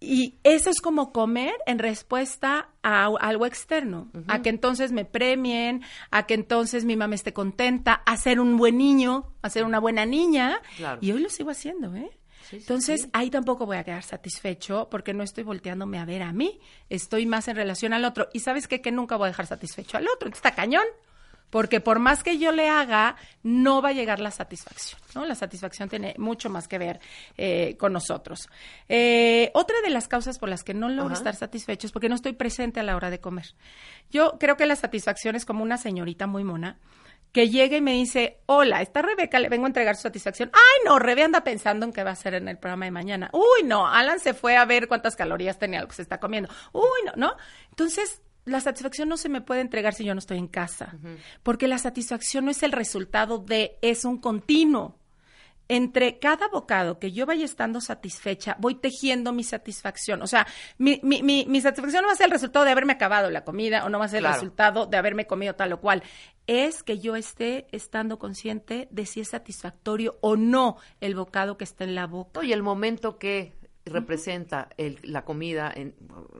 Y 0.00 0.36
eso 0.44 0.70
es 0.70 0.80
como 0.80 1.12
comer 1.12 1.54
en 1.66 1.80
respuesta 1.80 2.68
a 2.82 3.06
algo 3.20 3.46
externo, 3.46 4.10
a 4.28 4.42
que 4.42 4.48
entonces 4.48 4.92
me 4.92 5.04
premien, 5.04 5.82
a 6.10 6.26
que 6.26 6.34
entonces 6.34 6.84
mi 6.84 6.96
mamá 6.96 7.16
esté 7.16 7.32
contenta, 7.32 7.94
a 8.06 8.16
ser 8.16 8.38
un 8.38 8.56
buen 8.56 8.78
niño, 8.78 9.32
a 9.42 9.50
ser 9.50 9.64
una 9.64 9.80
buena 9.80 10.06
niña. 10.06 10.62
Claro. 10.76 10.98
Y 11.00 11.10
hoy 11.10 11.20
lo 11.20 11.28
sigo 11.28 11.50
haciendo, 11.50 11.96
¿eh? 11.96 12.10
Sí, 12.42 12.56
sí, 12.56 12.56
Entonces, 12.58 13.02
sí. 13.02 13.10
ahí 13.12 13.28
tampoco 13.28 13.66
voy 13.66 13.76
a 13.76 13.84
quedar 13.84 14.04
satisfecho 14.04 14.88
porque 14.90 15.12
no 15.12 15.22
estoy 15.22 15.44
volteándome 15.44 15.98
a 15.98 16.04
ver 16.04 16.22
a 16.22 16.32
mí, 16.32 16.60
estoy 16.88 17.26
más 17.26 17.48
en 17.48 17.56
relación 17.56 17.92
al 17.92 18.04
otro. 18.04 18.28
Y 18.32 18.40
sabes 18.40 18.68
qué? 18.68 18.80
que 18.80 18.92
nunca 18.92 19.16
voy 19.16 19.26
a 19.26 19.30
dejar 19.30 19.46
satisfecho 19.46 19.98
al 19.98 20.04
otro. 20.04 20.28
Entonces, 20.28 20.46
está 20.46 20.54
cañón. 20.54 20.84
Porque 21.50 21.80
por 21.80 21.98
más 21.98 22.22
que 22.22 22.38
yo 22.38 22.52
le 22.52 22.68
haga, 22.68 23.16
no 23.42 23.80
va 23.80 23.90
a 23.90 23.92
llegar 23.92 24.20
la 24.20 24.30
satisfacción, 24.30 25.00
¿no? 25.14 25.24
La 25.24 25.34
satisfacción 25.34 25.88
tiene 25.88 26.14
mucho 26.18 26.50
más 26.50 26.68
que 26.68 26.78
ver 26.78 27.00
eh, 27.36 27.76
con 27.78 27.92
nosotros. 27.92 28.48
Eh, 28.88 29.50
otra 29.54 29.80
de 29.80 29.90
las 29.90 30.08
causas 30.08 30.38
por 30.38 30.48
las 30.48 30.62
que 30.62 30.74
no 30.74 30.88
logro 30.88 31.12
Ajá. 31.12 31.18
estar 31.18 31.34
satisfecho 31.36 31.86
es 31.86 31.92
porque 31.92 32.08
no 32.08 32.14
estoy 32.14 32.32
presente 32.32 32.80
a 32.80 32.82
la 32.82 32.96
hora 32.96 33.10
de 33.10 33.20
comer. 33.20 33.54
Yo 34.10 34.38
creo 34.38 34.56
que 34.56 34.66
la 34.66 34.76
satisfacción 34.76 35.36
es 35.36 35.44
como 35.44 35.62
una 35.62 35.78
señorita 35.78 36.26
muy 36.26 36.44
mona 36.44 36.78
que 37.32 37.50
llega 37.50 37.76
y 37.76 37.80
me 37.80 37.92
dice, 37.92 38.40
hola, 38.46 38.80
¿está 38.80 39.02
Rebeca? 39.02 39.38
Le 39.38 39.48
vengo 39.48 39.66
a 39.66 39.68
entregar 39.68 39.96
su 39.96 40.02
satisfacción. 40.02 40.50
Ay, 40.52 40.84
no, 40.84 40.98
Rebe 40.98 41.24
anda 41.24 41.44
pensando 41.44 41.84
en 41.84 41.92
qué 41.92 42.02
va 42.02 42.10
a 42.10 42.14
hacer 42.14 42.34
en 42.34 42.48
el 42.48 42.58
programa 42.58 42.86
de 42.86 42.90
mañana. 42.90 43.30
Uy, 43.32 43.64
no, 43.64 43.86
Alan 43.86 44.18
se 44.18 44.34
fue 44.34 44.56
a 44.56 44.64
ver 44.64 44.88
cuántas 44.88 45.14
calorías 45.14 45.58
tenía 45.58 45.80
lo 45.80 45.88
que 45.88 45.94
se 45.94 46.02
está 46.02 46.20
comiendo. 46.20 46.48
Uy, 46.72 47.00
no, 47.04 47.12
¿no? 47.16 47.36
Entonces, 47.70 48.22
la 48.48 48.60
satisfacción 48.60 49.08
no 49.08 49.16
se 49.16 49.28
me 49.28 49.40
puede 49.40 49.60
entregar 49.60 49.94
si 49.94 50.04
yo 50.04 50.14
no 50.14 50.18
estoy 50.18 50.38
en 50.38 50.48
casa, 50.48 50.96
porque 51.42 51.68
la 51.68 51.78
satisfacción 51.78 52.44
no 52.46 52.50
es 52.50 52.62
el 52.62 52.72
resultado 52.72 53.38
de, 53.38 53.78
es 53.82 54.04
un 54.04 54.18
continuo. 54.18 54.96
Entre 55.70 56.18
cada 56.18 56.48
bocado 56.48 56.98
que 56.98 57.12
yo 57.12 57.26
vaya 57.26 57.44
estando 57.44 57.82
satisfecha, 57.82 58.56
voy 58.58 58.76
tejiendo 58.76 59.34
mi 59.34 59.44
satisfacción. 59.44 60.22
O 60.22 60.26
sea, 60.26 60.46
mi, 60.78 60.98
mi, 61.02 61.22
mi, 61.22 61.44
mi 61.46 61.60
satisfacción 61.60 62.00
no 62.00 62.08
va 62.08 62.14
a 62.14 62.16
ser 62.16 62.24
el 62.28 62.32
resultado 62.32 62.64
de 62.64 62.70
haberme 62.70 62.94
acabado 62.94 63.28
la 63.28 63.44
comida 63.44 63.84
o 63.84 63.90
no 63.90 63.98
va 63.98 64.06
a 64.06 64.08
ser 64.08 64.20
Claro. 64.20 64.34
el 64.36 64.40
resultado 64.40 64.86
de 64.86 64.96
haberme 64.96 65.26
comido 65.26 65.54
tal 65.56 65.74
o 65.74 65.80
cual. 65.82 66.02
Es 66.46 66.82
que 66.82 66.98
yo 67.00 67.16
esté 67.16 67.66
estando 67.70 68.18
consciente 68.18 68.88
de 68.90 69.04
si 69.04 69.20
es 69.20 69.28
satisfactorio 69.28 70.16
o 70.22 70.36
no 70.36 70.78
el 71.02 71.14
bocado 71.14 71.58
que 71.58 71.64
está 71.64 71.84
en 71.84 71.94
la 71.94 72.06
boca. 72.06 72.42
Y 72.42 72.54
el 72.54 72.62
momento 72.62 73.18
que 73.18 73.57
representa 73.88 74.68
el- 74.76 74.98
la 75.02 75.24
comida 75.24 75.72
en, 75.74 75.94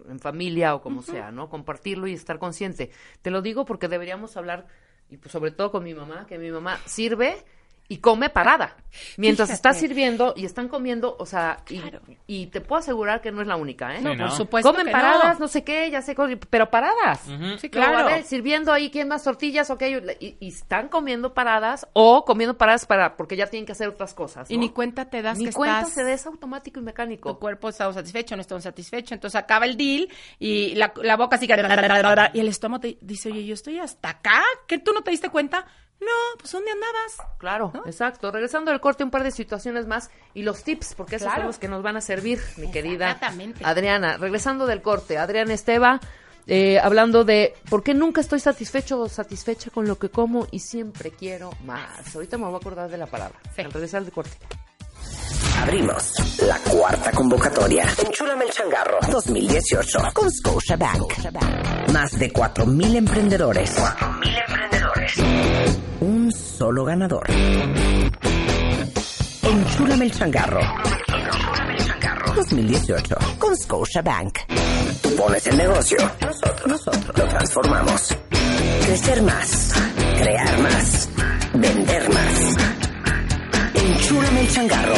en 0.09 0.19
familia 0.21 0.75
o 0.75 0.81
como 0.81 1.03
sea, 1.03 1.31
¿no? 1.31 1.49
Compartirlo 1.49 2.07
y 2.07 2.13
estar 2.13 2.39
consciente. 2.39 2.91
Te 3.23 3.31
lo 3.31 3.43
digo 3.43 3.65
porque 3.65 3.89
deberíamos 3.89 4.37
hablar, 4.37 4.67
y 5.11 5.17
pues 5.17 5.33
sobre 5.33 5.51
todo 5.51 5.71
con 5.71 5.85
mi 5.85 5.95
mamá, 5.95 6.27
que 6.27 6.39
mi 6.39 6.51
mamá 6.51 6.79
sirve 6.87 7.45
y 7.91 7.99
come 7.99 8.29
parada. 8.29 8.77
Mientras 9.17 9.49
Fíjate. 9.49 9.55
está 9.71 9.75
sirviendo 9.75 10.35
y 10.37 10.45
están 10.45 10.69
comiendo, 10.69 11.15
o 11.19 11.25
sea, 11.27 11.63
y, 11.69 11.79
Claro. 11.79 12.01
y 12.27 12.47
te 12.47 12.61
puedo 12.61 12.81
asegurar 12.81 13.21
que 13.21 13.31
no 13.31 13.41
es 13.43 13.47
la 13.47 13.57
única, 13.57 13.95
¿eh? 13.95 14.01
No, 14.01 14.17
Por 14.17 14.31
supuesto 14.33 14.71
Comen 14.71 14.87
que 14.87 14.93
paradas, 14.93 15.35
no. 15.39 15.45
no. 15.45 15.49
sé 15.49 15.63
qué, 15.63 15.91
ya 15.91 16.03
sé, 16.03 16.17
pero 16.51 16.71
paradas. 16.71 17.21
Sí, 17.61 17.71
claro. 17.71 17.99
a 17.99 18.03
ver, 18.05 18.25
sirviendo 18.25 18.73
ahí, 18.73 18.91
¿quién 18.91 19.07
más 19.09 19.23
tortillas? 19.25 19.71
Ok, 19.71 19.83
y, 20.21 20.37
y 20.41 20.49
están 20.49 20.89
comiendo 20.89 21.33
paradas 21.35 21.87
o 21.93 22.25
comiendo 22.25 22.59
paradas 22.59 22.87
para 22.87 23.17
porque 23.17 23.37
ya 23.37 23.47
tienen 23.47 23.67
que 23.67 23.73
hacer 23.73 23.89
otras 23.89 24.15
cosas. 24.15 24.51
Y 24.51 24.57
ni 24.59 24.71
cuenta 24.71 25.09
te 25.09 25.23
das 25.23 25.39
Ni 25.39 25.47
que 25.47 25.53
cuenta 25.53 25.81
estás... 25.81 25.95
se 25.95 26.05
da, 26.05 26.13
es 26.13 26.27
automático 26.27 26.81
y 26.81 26.83
mecánico. 26.83 27.33
tu 27.35 27.39
cuerpo 27.39 27.69
está 27.69 27.93
satisfecho, 27.93 28.37
no 28.37 28.43
está 28.43 28.61
satisfecho. 28.61 29.15
Entonces 29.15 29.39
acaba 29.39 29.65
el 29.67 29.77
deal 29.77 30.09
y 30.39 30.75
la, 30.75 30.93
la 31.03 31.17
boca 31.17 31.37
así 31.37 31.47
que... 31.47 31.55
Y 32.35 32.41
el 32.41 32.49
estómago 32.49 32.81
te 32.81 32.99
dice, 33.01 33.31
oye, 33.31 33.45
yo 33.47 33.55
estoy 33.55 33.79
hasta 33.79 34.11
acá. 34.11 34.43
¿Que 34.67 34.79
tú 34.79 34.93
no 34.93 35.03
te 35.03 35.11
diste 35.11 35.29
cuenta? 35.31 35.67
No, 36.01 36.39
pues 36.39 36.53
¿dónde 36.53 36.71
andabas? 36.71 37.17
Claro, 37.39 37.73
exacto. 37.87 38.31
Regresando 38.31 38.71
del 38.71 38.81
corte, 38.81 39.03
un 39.05 39.11
par 39.11 39.25
de 39.25 39.31
situaciones 39.33 39.87
más 39.87 40.11
y 40.35 40.43
los 40.43 40.63
tips, 40.63 40.95
porque 40.95 41.17
esos 41.17 41.27
Claro. 41.27 41.41
son 41.43 41.47
los 41.49 41.59
que 41.59 41.69
nos 41.69 41.83
van 41.83 41.97
a 41.97 42.01
servir, 42.01 42.41
mi 42.57 42.71
querida 42.71 43.11
Exactamente. 43.13 43.65
Adriana. 43.65 44.17
Regresando 44.17 44.67
del 44.67 44.81
corte, 44.81 45.19
Adriana 45.19 45.53
Esteba, 45.55 46.01
eh, 46.47 46.79
hablando 46.79 47.25
de 47.25 47.55
por 47.69 47.83
qué 47.83 47.95
nunca 47.95 48.21
estoy 48.21 48.39
satisfecho 48.41 49.01
o 49.01 49.09
satisfecha 49.09 49.71
con 49.71 49.87
lo 49.89 49.99
que 49.99 50.09
como 50.09 50.47
y 50.53 50.61
siempre 50.61 51.11
quiero 51.11 51.51
más. 51.65 52.15
Ahorita 52.15 52.39
me 52.39 52.45
voy 52.47 52.55
a 52.55 52.59
acordar 52.59 52.89
de 52.89 52.97
la 52.97 53.07
palabra. 53.07 53.39
Sí. 53.57 53.63
Al 53.63 53.73
regresar 53.73 54.03
del 54.05 54.13
corte. 54.13 54.37
Abrimos 55.61 56.15
la 56.43 56.57
cuarta 56.59 57.11
convocatoria. 57.11 57.85
Enchúlame 58.07 58.45
el 58.45 58.51
changarro 58.53 58.99
2018 59.11 59.99
con 60.15 60.31
Scotiabank. 60.31 61.13
Más 61.93 62.19
de 62.19 62.33
4.000 62.33 62.95
emprendedores. 62.97 63.77
4.000 63.77 64.39
emprendedores. 64.49 64.78
Un 66.01 66.31
solo 66.33 66.85
ganador. 66.85 67.27
Enchúlame 69.43 70.05
el 70.05 70.13
changarro 70.13 70.61
2018 72.39 73.17
con 73.39 73.57
Scotiabank. 73.57 74.39
Tú 75.03 75.17
pones 75.17 75.47
el 75.47 75.57
negocio. 75.57 75.99
Nosotros, 76.21 76.67
nosotros 76.67 77.19
lo 77.19 77.29
transformamos. 77.29 78.17
Crecer 78.85 79.23
más. 79.23 79.73
Crear 80.17 80.59
más. 80.61 81.09
Vender 81.55 82.09
más. 82.11 82.57
Enchúlame 83.75 84.41
el 84.43 84.51
changarro. 84.53 84.95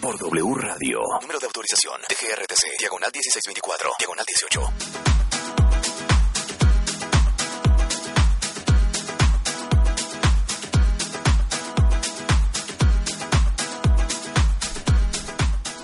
Por 0.00 0.18
W 0.18 0.54
Radio. 0.56 0.98
Número 1.22 1.38
de 1.38 1.46
autorización. 1.46 2.00
DGRTC. 2.08 2.78
Diagonal 2.78 3.10
1624. 3.14 3.90
Diagonal 3.98 4.24
18. 4.26 5.09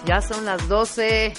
Ya 0.07 0.23
son 0.23 0.45
las 0.45 0.69
12. 0.69 1.35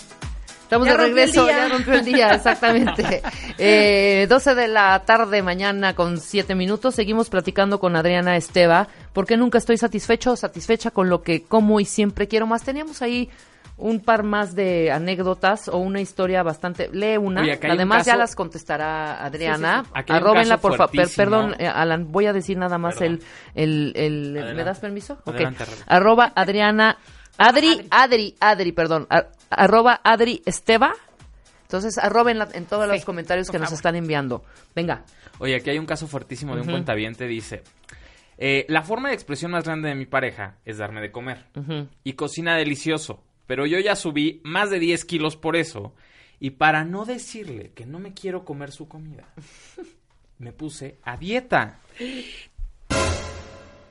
Estamos 0.64 0.86
Ya 0.88 0.98
de 0.98 0.98
regreso, 0.98 1.48
ya 1.48 1.70
rompió 1.70 1.94
el 1.94 2.04
día, 2.04 2.32
exactamente. 2.34 3.22
Eh, 3.60 4.28
12 4.30 4.54
de 4.54 4.68
la 4.68 5.02
tarde, 5.06 5.42
mañana 5.42 5.96
con 5.96 6.20
7 6.20 6.54
minutos. 6.54 6.94
Seguimos 6.94 7.30
platicando 7.30 7.80
con 7.80 7.96
Adriana 7.96 8.36
Esteba, 8.36 8.88
porque 9.14 9.36
nunca 9.38 9.58
estoy 9.58 9.78
satisfecho 9.78 10.34
o 10.34 10.36
satisfecha 10.36 10.92
con 10.92 11.10
lo 11.10 11.24
que 11.24 11.44
como 11.44 11.80
y 11.80 11.86
siempre 11.86 12.28
quiero 12.28 12.46
más. 12.46 12.64
Teníamos 12.64 13.02
ahí 13.02 13.32
un 13.78 14.00
par 14.02 14.24
más 14.24 14.54
de 14.54 14.92
anécdotas 14.92 15.70
o 15.70 15.78
una 15.78 16.02
historia 16.02 16.44
bastante. 16.44 16.90
Lee 16.92 17.18
una. 17.18 17.42
Oye, 17.42 17.58
un 17.64 17.72
Además, 17.72 18.06
ya 18.06 18.16
las 18.18 18.36
contestará 18.36 19.24
Adriana. 19.24 19.86
Sí, 19.86 19.92
sí, 20.06 20.14
Arróbenla, 20.14 20.58
por 20.58 20.76
favor. 20.76 20.92
Perdón, 21.16 21.56
eh, 21.58 21.68
Alan, 21.68 22.12
voy 22.12 22.26
a 22.26 22.34
decir 22.34 22.58
nada 22.58 22.78
más 22.78 22.96
Perdón. 22.98 23.22
el. 23.56 23.94
el, 23.96 24.36
el- 24.36 24.56
¿Me 24.56 24.64
das 24.64 24.80
permiso? 24.80 25.18
Adelante, 25.26 25.64
Adriana. 25.64 25.84
Arroba 25.88 26.32
Adriana. 26.36 26.98
Adri, 27.38 27.88
Adri, 27.92 28.36
Adri, 28.40 28.72
perdón. 28.72 29.08
a- 29.10 29.28
arroba 29.50 30.02
Adri 30.04 30.42
Esteba. 30.46 30.94
Entonces, 31.64 31.98
arrobenla 31.98 32.48
en 32.54 32.66
todos 32.66 32.88
los 32.88 33.04
comentarios 33.04 33.50
que 33.50 33.60
nos 33.60 33.68
favor. 33.68 33.78
están 33.78 33.96
enviando. 33.96 34.44
Venga. 34.74 35.04
Oye, 35.40 35.56
aquí 35.56 35.70
hay 35.70 35.78
un 35.80 35.86
caso 35.86 36.08
fuertísimo 36.08 36.56
de 36.56 36.62
un 36.62 36.68
cuentaviente, 36.68 37.28
dice... 37.28 37.62
eh, 38.38 38.66
la 38.70 38.84
forma 38.84 39.10
de 39.10 39.16
expresión 39.16 39.52
más 39.52 39.66
grande 39.66 39.90
de 39.90 39.96
mi 39.96 40.06
pareja 40.06 40.56
es 40.66 40.78
darme 40.78 41.02
de 41.02 41.12
comer. 41.12 41.46
Y 42.04 42.14
cocina 42.14 42.56
delicioso. 42.56 43.22
Pero 43.48 43.66
yo 43.66 43.80
ya 43.80 43.96
subí 43.96 44.42
más 44.44 44.70
de 44.70 44.80
10 44.80 45.06
kilos 45.06 45.36
por 45.36 45.56
eso. 45.58 45.94
Y 46.40 46.52
para 46.52 46.84
no 46.86 47.04
decirle 47.06 47.72
que 47.76 47.86
no 47.86 48.00
me 48.00 48.14
quiero 48.14 48.46
comer 48.46 48.72
su 48.72 48.88
comida, 48.88 49.26
me 50.40 50.54
puse 50.54 50.98
a 51.04 51.18
dieta. 51.18 51.80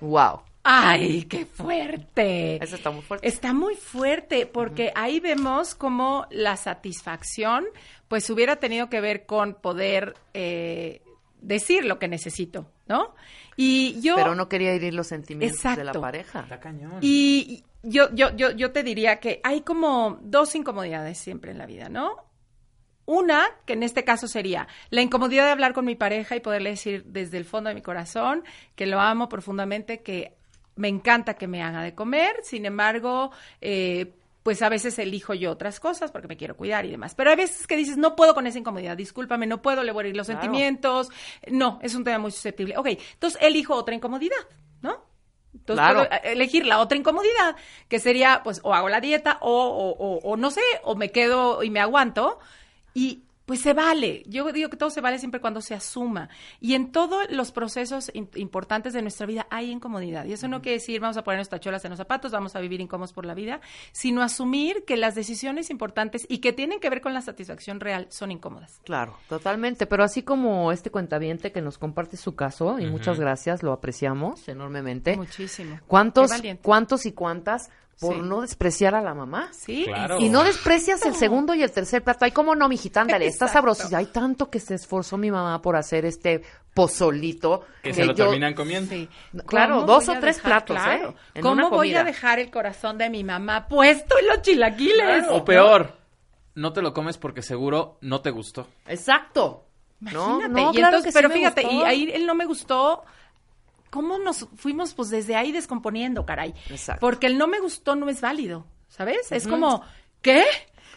Wow. 0.00 0.42
¡Ay, 0.68 1.26
qué 1.26 1.46
fuerte! 1.46 2.62
Eso 2.62 2.74
está 2.74 2.90
muy 2.90 3.02
fuerte. 3.02 3.28
Está 3.28 3.52
muy 3.52 3.76
fuerte 3.76 4.46
porque 4.46 4.90
ahí 4.96 5.20
vemos 5.20 5.76
cómo 5.76 6.26
la 6.30 6.56
satisfacción 6.56 7.66
pues 8.08 8.28
hubiera 8.30 8.56
tenido 8.56 8.88
que 8.88 9.00
ver 9.00 9.26
con 9.26 9.54
poder 9.54 10.14
eh, 10.34 11.02
decir 11.40 11.84
lo 11.84 12.00
que 12.00 12.08
necesito, 12.08 12.68
¿no? 12.88 13.14
Y 13.56 14.00
yo... 14.00 14.16
Pero 14.16 14.34
no 14.34 14.48
quería 14.48 14.72
herir 14.72 14.92
los 14.92 15.06
sentimientos 15.06 15.76
de 15.76 15.84
la 15.84 15.92
pareja. 15.92 16.40
Está 16.40 16.58
cañón. 16.58 16.98
Y 17.00 17.62
yo, 17.84 18.12
yo, 18.12 18.34
yo, 18.34 18.50
yo 18.50 18.72
te 18.72 18.82
diría 18.82 19.20
que 19.20 19.40
hay 19.44 19.60
como 19.60 20.18
dos 20.20 20.56
incomodidades 20.56 21.16
siempre 21.16 21.52
en 21.52 21.58
la 21.58 21.66
vida, 21.66 21.88
¿no? 21.88 22.26
Una, 23.04 23.46
que 23.66 23.74
en 23.74 23.84
este 23.84 24.02
caso 24.02 24.26
sería 24.26 24.66
la 24.90 25.00
incomodidad 25.00 25.44
de 25.44 25.52
hablar 25.52 25.74
con 25.74 25.84
mi 25.84 25.94
pareja 25.94 26.34
y 26.34 26.40
poderle 26.40 26.70
decir 26.70 27.04
desde 27.04 27.38
el 27.38 27.44
fondo 27.44 27.68
de 27.68 27.76
mi 27.76 27.82
corazón 27.82 28.42
que 28.74 28.86
lo 28.86 28.98
amo 28.98 29.28
profundamente, 29.28 30.02
que 30.02 30.34
me 30.76 30.88
encanta 30.88 31.34
que 31.34 31.46
me 31.48 31.62
haga 31.62 31.82
de 31.82 31.94
comer, 31.94 32.36
sin 32.42 32.66
embargo, 32.66 33.30
eh, 33.60 34.14
pues 34.42 34.62
a 34.62 34.68
veces 34.68 34.96
elijo 35.00 35.34
yo 35.34 35.50
otras 35.50 35.80
cosas 35.80 36.12
porque 36.12 36.28
me 36.28 36.36
quiero 36.36 36.56
cuidar 36.56 36.84
y 36.84 36.90
demás. 36.90 37.14
Pero 37.16 37.30
hay 37.30 37.36
veces 37.36 37.66
que 37.66 37.76
dices, 37.76 37.96
no 37.96 38.14
puedo 38.14 38.32
con 38.34 38.46
esa 38.46 38.58
incomodidad, 38.58 38.96
discúlpame, 38.96 39.46
no 39.46 39.60
puedo, 39.60 39.82
le 39.82 39.90
voy 39.90 40.02
a 40.02 40.04
herir 40.06 40.16
los 40.16 40.26
Claro. 40.28 40.40
sentimientos. 40.40 41.08
No, 41.50 41.80
es 41.82 41.94
un 41.96 42.04
tema 42.04 42.18
muy 42.18 42.30
susceptible. 42.30 42.76
Ok, 42.78 42.86
entonces 43.14 43.40
elijo 43.42 43.74
otra 43.74 43.94
incomodidad, 43.96 44.36
¿no? 44.82 45.02
Entonces 45.52 45.82
Claro. 45.84 46.06
puedo 46.08 46.22
elegir 46.22 46.64
la 46.66 46.78
otra 46.78 46.96
incomodidad, 46.98 47.56
que 47.88 47.98
sería, 47.98 48.42
pues, 48.44 48.60
o 48.62 48.72
hago 48.74 48.88
la 48.88 49.00
dieta, 49.00 49.38
o, 49.40 49.50
o, 49.50 49.90
o- 49.98 50.18
o 50.22 50.36
no 50.36 50.50
sé, 50.52 50.60
o 50.84 50.94
me 50.94 51.10
quedo 51.10 51.62
y 51.64 51.70
me 51.70 51.80
aguanto. 51.80 52.38
Y 52.94 53.24
pues 53.46 53.60
se 53.60 53.72
vale. 53.72 54.22
Yo 54.26 54.52
digo 54.52 54.68
que 54.68 54.76
todo 54.76 54.90
se 54.90 55.00
vale 55.00 55.18
siempre 55.18 55.40
cuando 55.40 55.60
se 55.60 55.74
asuma. 55.74 56.28
Y 56.60 56.74
en 56.74 56.92
todos 56.92 57.30
los 57.30 57.52
procesos 57.52 58.10
in- 58.12 58.28
importantes 58.34 58.92
de 58.92 59.02
nuestra 59.02 59.24
vida 59.26 59.46
hay 59.50 59.70
incomodidad. 59.70 60.24
Y 60.26 60.32
eso 60.32 60.48
no 60.48 60.60
quiere 60.60 60.78
decir 60.78 61.00
vamos 61.00 61.16
a 61.16 61.24
ponernos 61.24 61.48
tachuelas 61.48 61.84
en 61.84 61.90
los 61.90 61.98
zapatos, 61.98 62.32
vamos 62.32 62.56
a 62.56 62.60
vivir 62.60 62.80
incómodos 62.80 63.12
por 63.12 63.24
la 63.24 63.34
vida, 63.34 63.60
sino 63.92 64.22
asumir 64.22 64.84
que 64.84 64.96
las 64.96 65.14
decisiones 65.14 65.70
importantes 65.70 66.26
y 66.28 66.38
que 66.38 66.52
tienen 66.52 66.80
que 66.80 66.90
ver 66.90 67.00
con 67.00 67.14
la 67.14 67.22
satisfacción 67.22 67.80
real 67.80 68.08
son 68.10 68.32
incómodas. 68.32 68.80
Claro, 68.84 69.16
totalmente. 69.28 69.86
Pero 69.86 70.02
así 70.04 70.22
como 70.22 70.72
este 70.72 70.90
cuentaviente 70.90 71.52
que 71.52 71.62
nos 71.62 71.78
comparte 71.78 72.16
su 72.16 72.34
caso, 72.34 72.78
y 72.80 72.86
muchas 72.86 73.20
gracias, 73.20 73.62
lo 73.62 73.72
apreciamos 73.72 74.48
enormemente. 74.48 75.16
Muchísimo. 75.16 75.78
¿Cuántos, 75.86 76.32
cuántos 76.62 77.06
y 77.06 77.12
cuántas 77.12 77.70
por 78.00 78.14
Sí. 78.14 78.20
no 78.22 78.42
despreciar 78.42 78.94
a 78.94 79.00
la 79.00 79.14
mamá? 79.14 79.48
Sí, 79.52 79.84
Claro. 79.86 80.18
Y 80.20 80.28
no 80.28 80.44
desprecias 80.44 81.04
el 81.06 81.14
segundo 81.14 81.54
y 81.54 81.62
el 81.62 81.70
tercer 81.72 82.02
plato. 82.04 82.24
Ay, 82.26 82.30
cómo 82.32 82.54
no, 82.54 82.68
mijita, 82.68 83.00
ándale, 83.00 83.26
está 83.26 83.48
sabroso. 83.48 83.88
Hay 83.96 84.06
tanto 84.06 84.50
que 84.50 84.60
se 84.60 84.74
esforzó 84.74 85.16
mi 85.16 85.30
mamá 85.30 85.62
por 85.62 85.76
hacer 85.76 86.04
este 86.04 86.42
pozolito. 86.74 87.64
Que 87.82 87.94
se 87.94 88.04
lo 88.04 88.12
yo- 88.14 88.24
terminan 88.26 88.54
comiendo. 88.54 88.90
Sí. 88.90 89.08
Claro, 89.46 89.76
¿Cómo 89.76 89.86
dos 89.86 90.08
o 90.08 90.12
tres 90.20 90.36
dejar- 90.36 90.42
platos, 90.66 90.76
claro. 90.76 91.08
¿eh? 91.10 91.14
En 91.34 91.42
¿Cómo 91.42 91.70
voy 91.70 91.94
a 91.94 92.04
dejar 92.04 92.38
el 92.38 92.50
corazón 92.50 92.98
de 92.98 93.08
mi 93.10 93.24
mamá 93.24 93.66
puesto 93.66 94.18
en 94.18 94.26
los 94.28 94.42
chilaquiles? 94.42 95.24
O 95.30 95.44
peor, 95.44 95.96
no 96.54 96.72
te 96.72 96.82
lo 96.82 96.92
comes 96.92 97.16
porque 97.18 97.42
seguro 97.42 97.96
no 98.02 98.20
te 98.20 98.30
gustó. 98.30 98.66
Exacto. 98.86 99.64
No, 100.00 100.10
Imagínate. 100.40 100.48
no, 100.48 100.70
y 100.70 100.74
claro 100.76 100.96
entonces, 100.98 101.04
que 101.04 101.10
sí 101.12 101.14
pero 101.16 101.28
me 101.30 101.34
fíjate, 101.36 101.62
gustó. 101.62 101.76
y 101.78 101.82
ahí 101.84 102.10
él 102.12 102.26
no 102.26 102.34
me 102.34 102.44
gustó. 102.44 103.02
¿Cómo 103.90 104.18
nos 104.18 104.48
fuimos 104.56 104.94
pues 104.94 105.10
desde 105.10 105.36
ahí 105.36 105.52
descomponiendo, 105.52 106.26
caray? 106.26 106.54
Exacto. 106.70 107.00
Porque 107.00 107.26
el 107.26 107.38
no 107.38 107.46
me 107.46 107.60
gustó 107.60 107.96
no 107.96 108.08
es 108.08 108.20
válido, 108.20 108.66
¿sabes? 108.88 109.30
Es 109.32 109.46
como, 109.46 109.82
¿qué? 110.22 110.44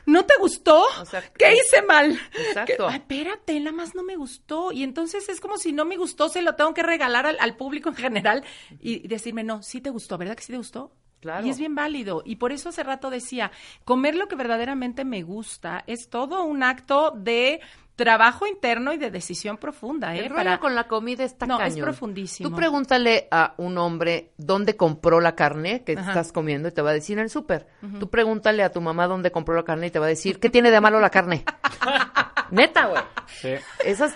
¿No 0.06 0.26
te 0.26 0.34
gustó? 0.40 0.84
O 1.02 1.06
sea, 1.06 1.22
¿Qué 1.38 1.54
hice 1.54 1.82
mal? 1.84 2.20
Exacto. 2.34 2.88
Ay, 2.88 2.98
espérate, 2.98 3.60
nada 3.60 3.76
más 3.76 3.94
no 3.94 4.04
me 4.04 4.16
gustó. 4.16 4.72
Y 4.72 4.84
entonces 4.84 5.30
es 5.30 5.40
como 5.40 5.58
si 5.58 5.72
no 5.72 5.86
me 5.86 5.98
gustó, 5.98 6.30
se 6.30 6.42
lo 6.42 6.56
tengo 6.56 6.74
que 6.74 6.84
regalar 6.84 7.28
al, 7.28 7.38
al 7.40 7.56
público 7.56 7.90
en 7.90 7.96
general 7.96 8.44
y 8.80 9.08
decirme, 9.08 9.44
no, 9.44 9.62
sí 9.62 9.82
te 9.82 9.92
gustó, 9.92 10.18
¿verdad 10.18 10.36
que 10.36 10.44
sí 10.44 10.52
te 10.52 10.58
gustó? 10.58 10.92
Claro. 11.20 11.46
Y 11.46 11.50
es 11.50 11.60
bien 11.60 11.76
válido. 11.76 12.24
Y 12.26 12.38
por 12.38 12.52
eso 12.52 12.70
hace 12.70 12.82
rato 12.84 13.10
decía, 13.10 13.52
comer 13.84 14.16
lo 14.16 14.28
que 14.28 14.36
verdaderamente 14.36 15.04
me 15.04 15.22
gusta 15.22 15.84
es 15.86 16.10
todo 16.10 16.44
un 16.44 16.64
acto 16.64 17.12
de 17.12 17.60
trabajo 18.04 18.48
interno 18.48 18.94
y 18.94 18.98
de 18.98 19.12
decisión 19.12 19.58
profunda, 19.58 20.16
¿eh? 20.16 20.20
El 20.26 20.30
rollo 20.30 20.60
con 20.60 20.74
la 20.74 20.88
comida 20.88 21.24
está 21.24 21.46
No, 21.46 21.56
es 21.62 21.74
cañón. 21.74 21.84
profundísimo. 21.84 22.50
Tú 22.50 22.56
pregúntale 22.56 23.28
a 23.30 23.54
un 23.58 23.78
hombre 23.78 24.32
dónde 24.38 24.76
compró 24.78 25.20
la 25.20 25.36
carne 25.36 25.84
que 25.84 25.94
Ajá. 25.94 26.10
estás 26.12 26.32
comiendo 26.32 26.70
y 26.70 26.72
te 26.72 26.82
va 26.82 26.92
a 26.92 26.94
decir 26.94 27.18
en 27.18 27.26
el 27.26 27.30
súper. 27.30 27.68
Tú 28.00 28.10
pregúntale 28.10 28.64
a 28.64 28.72
tu 28.72 28.82
mamá 28.82 29.08
dónde 29.08 29.32
compró 29.32 29.54
la 29.56 29.64
carne 29.64 29.88
y 29.88 29.92
te 29.92 30.00
va 30.00 30.06
a 30.06 30.10
decir, 30.10 30.40
¿qué 30.40 30.50
tiene 30.50 30.72
de 30.72 30.80
malo 30.82 31.00
la 31.00 31.10
carne? 31.10 31.44
Neta, 32.52 32.86
güey. 32.88 33.02
Sí. 33.28 33.54
Esas, 33.86 34.16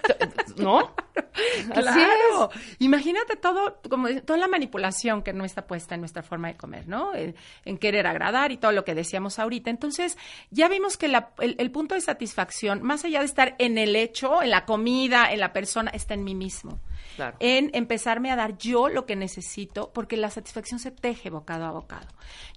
¿no? 0.58 0.93
claro. 1.74 2.50
Imagínate 2.80 3.36
todo, 3.36 3.80
como 3.89 4.10
toda 4.22 4.38
la 4.39 4.48
manipulación 4.48 5.22
que 5.24 5.34
no 5.34 5.46
está 5.46 5.65
puesta 5.67 5.96
en 5.96 6.02
nuestra 6.02 6.24
forma 6.24 6.48
de 6.50 6.56
comer, 6.58 6.88
¿no? 6.88 7.13
En, 7.15 7.36
en 7.65 7.78
querer 7.78 8.08
agradar 8.08 8.52
y 8.52 8.58
todo 8.58 8.72
lo 8.72 8.84
que 8.86 8.96
decíamos 8.96 9.39
ahorita. 9.39 9.69
Entonces, 9.69 10.17
ya 10.50 10.67
vimos 10.67 10.98
que 10.98 11.08
la- 11.08 11.30
el, 11.39 11.56
el 11.60 11.72
punto 11.72 11.96
de 11.96 12.02
satisfacción, 12.02 12.82
más 12.84 13.06
allá 13.06 13.19
de 13.19 13.26
estar 13.26 13.56
en 13.60 13.78
el 13.78 13.96
hecho, 13.96 14.41
en 14.41 14.50
la 14.52 14.65
comida, 14.65 15.32
en 15.32 15.39
la 15.39 15.54
persona, 15.54 15.91
está 15.91 16.13
en 16.13 16.24
mí 16.24 16.36
mismo. 16.36 16.80
Claro. 17.16 17.38
En 17.39 17.70
empezarme 17.74 18.32
a 18.32 18.36
dar 18.36 18.58
yo 18.58 18.89
lo 18.89 19.06
que 19.06 19.16
necesito, 19.16 19.92
porque 19.94 20.18
la 20.18 20.30
satisfacción 20.30 20.80
se 20.80 20.92
teje 20.92 21.30
bocado 21.30 21.66
a 21.66 21.72
bocado. 21.72 22.08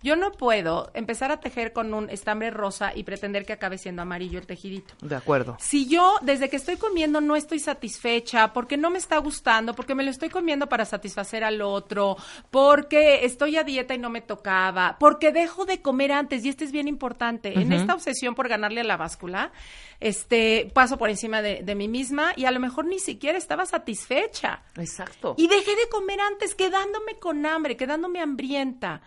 Yo 0.03 0.17
no 0.17 0.33
puedo 0.33 0.91
empezar 0.95 1.31
a 1.31 1.41
tejer 1.41 1.73
con 1.73 1.93
un 1.93 2.11
estambre 2.11 2.51
rosa 2.51 2.93
y 2.95 3.05
pretender 3.05 3.45
que 3.45 3.53
acabe 3.53 3.79
siendo 3.79 4.03
amarillo 4.03 4.39
el 4.39 4.47
tejidito. 4.47 4.95
De 5.01 5.17
acuerdo. 5.17 5.57
Si 5.61 5.89
yo 5.89 6.17
desde 6.23 6.49
que 6.49 6.57
estoy 6.57 6.77
comiendo 6.77 7.21
no 7.21 7.37
estoy 7.37 7.59
satisfecha, 7.59 8.53
porque 8.53 8.77
no 8.77 8.91
me 8.91 8.99
está 8.99 9.19
gustando, 9.19 9.75
porque 9.75 9.95
me 9.95 10.05
lo 10.05 10.11
estoy 10.11 10.29
comiendo 10.29 10.69
para 10.69 10.85
satisfacer 10.85 11.45
al 11.45 11.61
otro, 11.61 12.17
porque 12.51 13.25
estoy 13.25 13.57
a 13.57 13.65
dieta 13.65 13.95
y 13.95 13.99
no 13.99 14.11
me 14.11 14.21
tocaba, 14.21 14.97
porque 14.99 15.33
dejo 15.33 15.65
de 15.65 15.81
comer 15.83 16.13
antes, 16.13 16.45
y 16.45 16.49
este 16.49 16.65
es 16.65 16.73
bien 16.73 16.89
importante, 16.89 17.59
en 17.59 17.73
esta 17.73 17.95
obsesión 17.95 18.35
por 18.35 18.49
ganarle 18.49 18.81
a 18.81 18.85
la 18.85 18.97
báscula, 18.97 19.53
este, 20.01 20.71
paso 20.75 20.99
por 20.99 21.11
encima 21.11 21.43
de, 21.43 21.63
de 21.63 21.75
mí 21.75 21.89
misma 21.89 22.33
y 22.37 22.45
a 22.45 22.51
lo 22.51 22.61
mejor 22.61 22.85
ni 22.85 22.99
siquiera 22.99 23.39
estaba 23.39 23.65
satisfecha. 23.67 24.36
Exacto. 24.77 25.35
Y 25.37 25.49
dejé 25.49 25.75
de 25.77 25.89
comer 25.91 26.21
antes, 26.21 26.55
quedándome 26.55 27.19
con 27.19 27.47
hambre, 27.47 27.77
quedándome 27.77 28.21
hambrienta. 28.21 29.03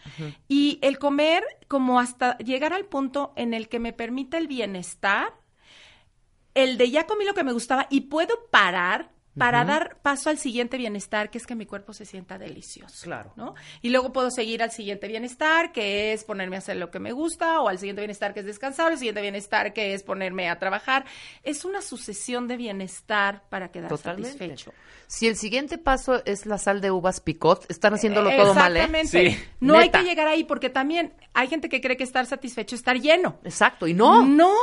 Y 0.48 0.80
el 0.82 1.00
comer 1.00 1.44
como 1.68 2.00
hasta 2.00 2.38
llegar 2.38 2.74
al 2.74 2.86
punto 2.86 3.34
en 3.36 3.54
el 3.54 3.70
que 3.70 3.80
me 3.80 3.94
permita 3.94 4.38
el 4.38 4.48
bienestar, 4.48 5.34
el 6.54 6.78
de 6.78 6.92
ya 6.92 7.06
comí 7.06 7.26
lo 7.26 7.34
que 7.34 7.44
me 7.44 7.54
gustaba 7.54 7.88
y 7.90 8.02
puedo 8.02 8.48
parar 8.50 9.12
para 9.40 9.66
dar 9.66 9.98
paso 10.02 10.30
al 10.30 10.38
siguiente 10.38 10.78
bienestar, 10.78 11.32
que 11.32 11.38
es 11.38 11.48
que 11.48 11.56
mi 11.56 11.66
cuerpo 11.66 11.94
se 11.94 12.06
sienta 12.06 12.38
delicioso. 12.38 13.04
Claro. 13.04 13.34
¿no? 13.36 13.56
Y 13.82 13.90
luego 13.90 14.14
puedo 14.14 14.30
seguir 14.30 14.62
al 14.62 14.72
siguiente 14.72 15.08
bienestar, 15.08 15.72
que 15.72 16.14
es 16.14 16.24
ponerme 16.24 16.58
a 16.58 16.60
hacer 16.60 16.78
lo 16.78 16.92
que 16.92 17.00
me 17.00 17.12
gusta, 17.12 17.62
o 17.62 17.70
al 17.70 17.80
siguiente 17.80 18.02
bienestar, 18.02 18.34
que 18.34 18.42
es 18.42 18.46
descansar, 18.46 18.88
o 18.88 18.90
al 18.90 18.98
siguiente 18.98 19.22
bienestar, 19.22 19.74
que 19.74 19.94
es 19.94 20.04
ponerme 20.04 20.50
a 20.50 20.60
trabajar. 20.60 21.06
Es 21.44 21.66
una 21.66 21.82
sucesión 21.82 22.48
de 22.48 22.58
bienestar 22.58 23.44
para 23.50 23.72
quedar 23.72 23.90
Totalmente. 23.90 24.38
satisfecho. 24.38 24.74
Si 25.08 25.28
el 25.28 25.38
siguiente 25.38 25.80
paso 25.80 26.22
es 26.26 26.46
la 26.46 26.60
sal 26.60 26.82
de 26.82 26.92
uvas 26.92 27.20
picot, 27.20 27.66
están 27.70 27.96
haciéndolo 27.96 28.30
todo 28.30 28.54
mal, 28.54 28.78
¿eh? 28.78 28.82
Exactamente. 28.82 29.32
Sí. 29.32 29.44
No 29.60 29.78
hay 29.78 29.90
que 29.90 30.04
llegar 30.04 30.28
ahí 30.28 30.44
porque 30.44 30.70
también 30.70 31.14
hay 31.34 31.48
gente 31.48 31.68
que 31.68 31.82
cree 31.82 31.98
que 31.98 32.04
estar 32.04 32.26
satisfecho 32.26 32.76
es 32.76 32.82
estar 32.82 33.00
lleno. 33.00 33.40
Exacto, 33.44 33.88
y 33.88 33.94
no. 33.94 34.24
No. 34.26 34.54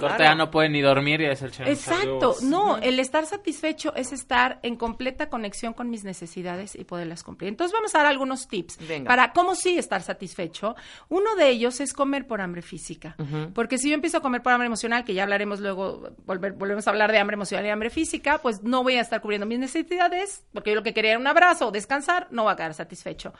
Corte 0.00 0.24
ya 0.24 0.34
no 0.34 0.50
puede 0.50 0.70
ni 0.70 0.80
dormir 0.80 1.20
y 1.20 1.26
es 1.26 1.42
el. 1.42 1.52
Exacto, 1.66 2.36
no, 2.42 2.78
el 2.78 2.98
estar 2.98 3.26
satisfecho 3.26 3.94
es 3.94 4.12
estar 4.22 4.58
en 4.62 4.76
completa 4.76 5.28
conexión 5.28 5.72
con 5.74 5.90
mis 5.90 6.04
necesidades 6.04 6.74
y 6.74 6.84
poderlas 6.84 7.22
cumplir. 7.22 7.48
Entonces 7.48 7.72
vamos 7.72 7.94
a 7.94 7.98
dar 7.98 8.06
algunos 8.06 8.48
tips 8.48 8.78
Venga. 8.88 9.08
para 9.08 9.32
cómo 9.32 9.54
sí 9.54 9.76
estar 9.76 10.02
satisfecho. 10.02 10.74
Uno 11.08 11.34
de 11.36 11.48
ellos 11.48 11.80
es 11.80 11.92
comer 11.92 12.26
por 12.26 12.40
hambre 12.40 12.62
física, 12.62 13.16
porque 13.54 13.78
si 13.78 13.88
yo 13.88 13.94
empiezo 13.94 14.18
a 14.18 14.20
comer 14.22 14.42
por 14.42 14.52
hambre 14.52 14.66
emocional, 14.66 15.04
que 15.04 15.14
ya 15.14 15.24
hablaremos 15.24 15.60
luego, 15.60 16.10
volver, 16.24 16.52
volvemos 16.52 16.86
a 16.86 16.90
hablar 16.90 17.10
de 17.12 17.18
hambre 17.18 17.34
emocional 17.34 17.66
y 17.66 17.70
hambre 17.70 17.90
física, 17.90 18.38
pues 18.38 18.62
no 18.62 18.82
voy 18.82 18.94
a 18.94 19.00
estar 19.00 19.20
cubriendo 19.20 19.46
mis 19.46 19.58
necesidades, 19.58 20.44
porque 20.52 20.70
yo 20.70 20.76
lo 20.76 20.82
que 20.82 20.94
quería 20.94 21.12
era 21.12 21.20
un 21.20 21.26
abrazo 21.26 21.68
o 21.68 21.70
descansar, 21.70 22.28
no 22.30 22.44
voy 22.44 22.52
a 22.52 22.56
quedar 22.56 22.74
satisfecho. 22.74 23.34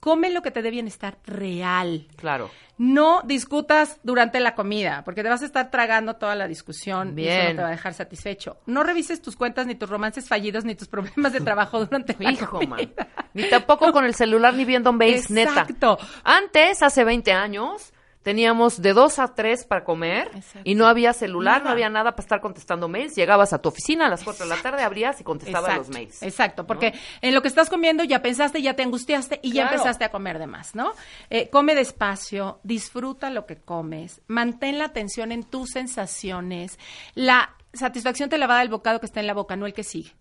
Come 0.00 0.30
lo 0.30 0.42
que 0.42 0.50
te 0.50 0.60
dé 0.62 0.70
bienestar 0.70 1.18
real. 1.24 2.06
Claro. 2.16 2.50
No 2.78 3.22
discutas 3.24 3.98
durante 4.02 4.38
la 4.40 4.54
comida, 4.54 5.02
porque 5.04 5.22
te 5.22 5.28
vas 5.30 5.42
a 5.42 5.46
estar 5.46 5.70
tragando 5.70 6.16
toda 6.16 6.34
la 6.34 6.46
discusión 6.46 7.18
y 7.18 7.26
eso 7.26 7.30
Bien. 7.42 7.48
no 7.48 7.56
te 7.56 7.62
va 7.62 7.68
a 7.68 7.70
dejar 7.70 7.94
satisfecho. 7.94 8.58
No 8.66 8.82
revises 8.82 9.22
tus 9.22 9.36
cuentas, 9.36 9.66
ni 9.66 9.74
tus 9.74 9.88
romances 9.88 10.15
fallidos, 10.28 10.64
ni 10.64 10.74
tus 10.74 10.88
problemas 10.88 11.32
de 11.32 11.40
trabajo 11.40 11.84
durante 11.84 12.16
la 12.18 12.32
Hijo, 12.32 12.46
comida. 12.58 12.68
man. 12.76 12.94
Ni 13.34 13.48
tampoco 13.50 13.92
con 13.92 14.04
el 14.04 14.14
celular 14.14 14.54
ni 14.54 14.64
viendo 14.64 14.92
mails, 14.92 15.30
neta. 15.30 15.50
Exacto. 15.50 15.98
Antes, 16.24 16.82
hace 16.82 17.04
20 17.04 17.32
años, 17.32 17.92
teníamos 18.22 18.82
de 18.82 18.92
2 18.92 19.20
a 19.20 19.34
3 19.36 19.66
para 19.66 19.84
comer 19.84 20.28
Exacto. 20.34 20.62
y 20.64 20.74
no 20.74 20.88
había 20.88 21.12
celular, 21.12 21.62
no 21.62 21.70
había 21.70 21.88
nada 21.88 22.10
para 22.16 22.22
estar 22.24 22.40
contestando 22.40 22.88
mails. 22.88 23.14
Llegabas 23.14 23.52
a 23.52 23.58
tu 23.62 23.68
oficina 23.68 24.06
a 24.06 24.08
las 24.08 24.24
4 24.24 24.46
de 24.46 24.48
la 24.48 24.60
tarde, 24.60 24.82
abrías 24.82 25.20
y 25.20 25.22
contestabas 25.24 25.68
Exacto, 25.68 25.86
los 25.86 25.94
mails. 25.96 26.22
Exacto, 26.24 26.66
porque 26.66 26.92
en 27.22 27.34
lo 27.34 27.40
que 27.42 27.46
estás 27.46 27.70
comiendo 27.70 28.02
ya 28.02 28.22
pensaste, 28.22 28.60
ya 28.62 28.74
te 28.74 28.82
angustiaste 28.82 29.38
y 29.44 29.52
ya 29.52 29.64
empezaste 29.66 30.04
a 30.04 30.08
comer 30.10 30.40
de 30.40 30.48
más, 30.48 30.74
¿no? 30.74 30.92
Eh, 31.30 31.48
come 31.50 31.76
despacio, 31.76 32.58
disfruta 32.64 33.30
lo 33.30 33.46
que 33.46 33.58
comes, 33.58 34.20
mantén 34.26 34.78
la 34.78 34.86
atención 34.86 35.30
en 35.30 35.44
tus 35.44 35.70
sensaciones. 35.70 36.80
La 37.14 37.55
satisfacción 37.76 38.28
te 38.28 38.38
la 38.38 38.46
va 38.46 38.54
a 38.54 38.56
dar 38.58 38.66
el 38.66 38.70
bocado 38.70 39.00
que 39.00 39.06
está 39.06 39.20
en 39.20 39.26
la 39.26 39.34
boca, 39.34 39.56
no 39.56 39.66
el 39.66 39.72
que 39.72 39.84
sigue. 39.84 40.12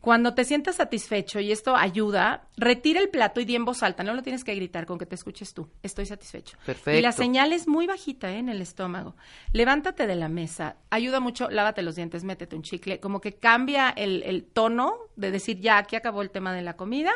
Cuando 0.00 0.32
te 0.32 0.44
sientas 0.44 0.76
satisfecho, 0.76 1.40
y 1.40 1.50
esto 1.50 1.74
ayuda, 1.74 2.44
retira 2.56 3.00
el 3.00 3.08
plato 3.08 3.40
y 3.40 3.44
di 3.44 3.56
en 3.56 3.64
voz 3.64 3.82
alta. 3.82 4.04
No 4.04 4.14
lo 4.14 4.22
tienes 4.22 4.44
que 4.44 4.54
gritar 4.54 4.86
con 4.86 4.96
que 4.96 5.06
te 5.06 5.16
escuches 5.16 5.54
tú. 5.54 5.68
Estoy 5.82 6.06
satisfecho. 6.06 6.56
Perfecto. 6.64 6.96
Y 6.96 7.02
la 7.02 7.10
señal 7.10 7.52
es 7.52 7.66
muy 7.66 7.88
bajita 7.88 8.30
¿eh? 8.30 8.38
en 8.38 8.48
el 8.48 8.62
estómago. 8.62 9.16
Levántate 9.52 10.06
de 10.06 10.14
la 10.14 10.28
mesa. 10.28 10.76
Ayuda 10.90 11.18
mucho, 11.18 11.50
lávate 11.50 11.82
los 11.82 11.96
dientes, 11.96 12.22
métete 12.22 12.54
un 12.54 12.62
chicle. 12.62 13.00
Como 13.00 13.20
que 13.20 13.34
cambia 13.34 13.90
el, 13.90 14.22
el 14.22 14.44
tono 14.44 14.94
de 15.16 15.32
decir, 15.32 15.60
ya, 15.60 15.78
aquí 15.78 15.96
acabó 15.96 16.22
el 16.22 16.30
tema 16.30 16.54
de 16.54 16.62
la 16.62 16.76
comida. 16.76 17.10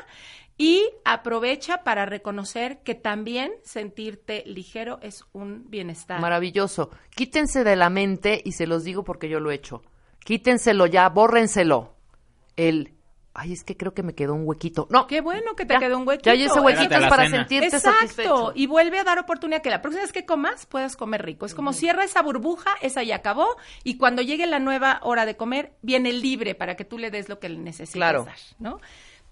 Y 0.59 0.85
aprovecha 1.05 1.83
para 1.83 2.07
reconocer 2.07 2.79
que 2.83 2.95
también 2.95 3.53
sentirte 3.65 4.45
ligero 4.47 4.99
es 5.03 5.25
un 5.33 5.69
bienestar. 5.71 6.21
Maravilloso. 6.21 6.91
Quítense 7.15 7.65
de 7.65 7.75
la 7.77 7.91
mente, 7.91 8.41
y 8.45 8.53
se 8.53 8.67
los 8.67 8.85
digo 8.85 9.03
porque 9.03 9.29
yo 9.29 9.41
lo 9.41 9.51
he 9.51 9.55
hecho. 9.55 9.83
Quítenselo 10.25 10.87
ya, 10.87 11.09
bórrenselo. 11.09 11.97
El, 12.57 12.93
ay, 13.35 13.53
es 13.55 13.65
que 13.65 13.77
creo 13.77 13.93
que 13.95 14.03
me 14.05 14.15
quedó 14.15 14.35
un 14.35 14.47
huequito. 14.47 14.87
No, 14.91 15.07
Qué 15.09 15.21
bueno 15.21 15.57
que 15.57 15.65
te 15.65 15.75
ya, 15.75 15.81
quedó 15.81 15.99
un 15.99 16.07
huequito. 16.07 16.31
Ya, 16.31 16.35
y 16.37 16.45
ese 16.45 16.61
huequito 16.61 16.95
es 16.97 17.07
para 17.09 17.25
cena. 17.25 17.39
sentirte 17.39 17.67
Exacto, 17.77 17.99
satisfecho. 17.99 18.53
y 18.55 18.67
vuelve 18.67 18.99
a 19.01 19.05
dar 19.05 19.19
oportunidad 19.19 19.63
que 19.63 19.71
la 19.71 19.83
próxima 19.83 20.03
vez 20.03 20.13
que 20.13 20.25
comas 20.27 20.67
puedas 20.67 20.97
comer 20.97 21.25
rico. 21.25 21.45
Es 21.47 21.55
como 21.55 21.73
cierra 21.73 22.05
esa 22.05 22.23
burbuja, 22.23 22.71
esa 22.83 23.03
ya 23.03 23.17
acabó, 23.17 23.49
y 23.83 23.97
cuando 23.97 24.23
llegue 24.23 24.47
la 24.47 24.61
nueva 24.61 25.01
hora 25.03 25.27
de 25.27 25.37
comer, 25.37 25.73
viene 25.83 26.13
libre 26.13 26.55
para 26.55 26.77
que 26.77 26.85
tú 26.85 26.99
le 26.99 27.11
des 27.11 27.29
lo 27.29 27.41
que 27.41 27.49
le 27.49 27.59
necesitas 27.59 27.95
Claro. 27.95 28.25
dar, 28.27 28.37
¿no? 28.61 28.81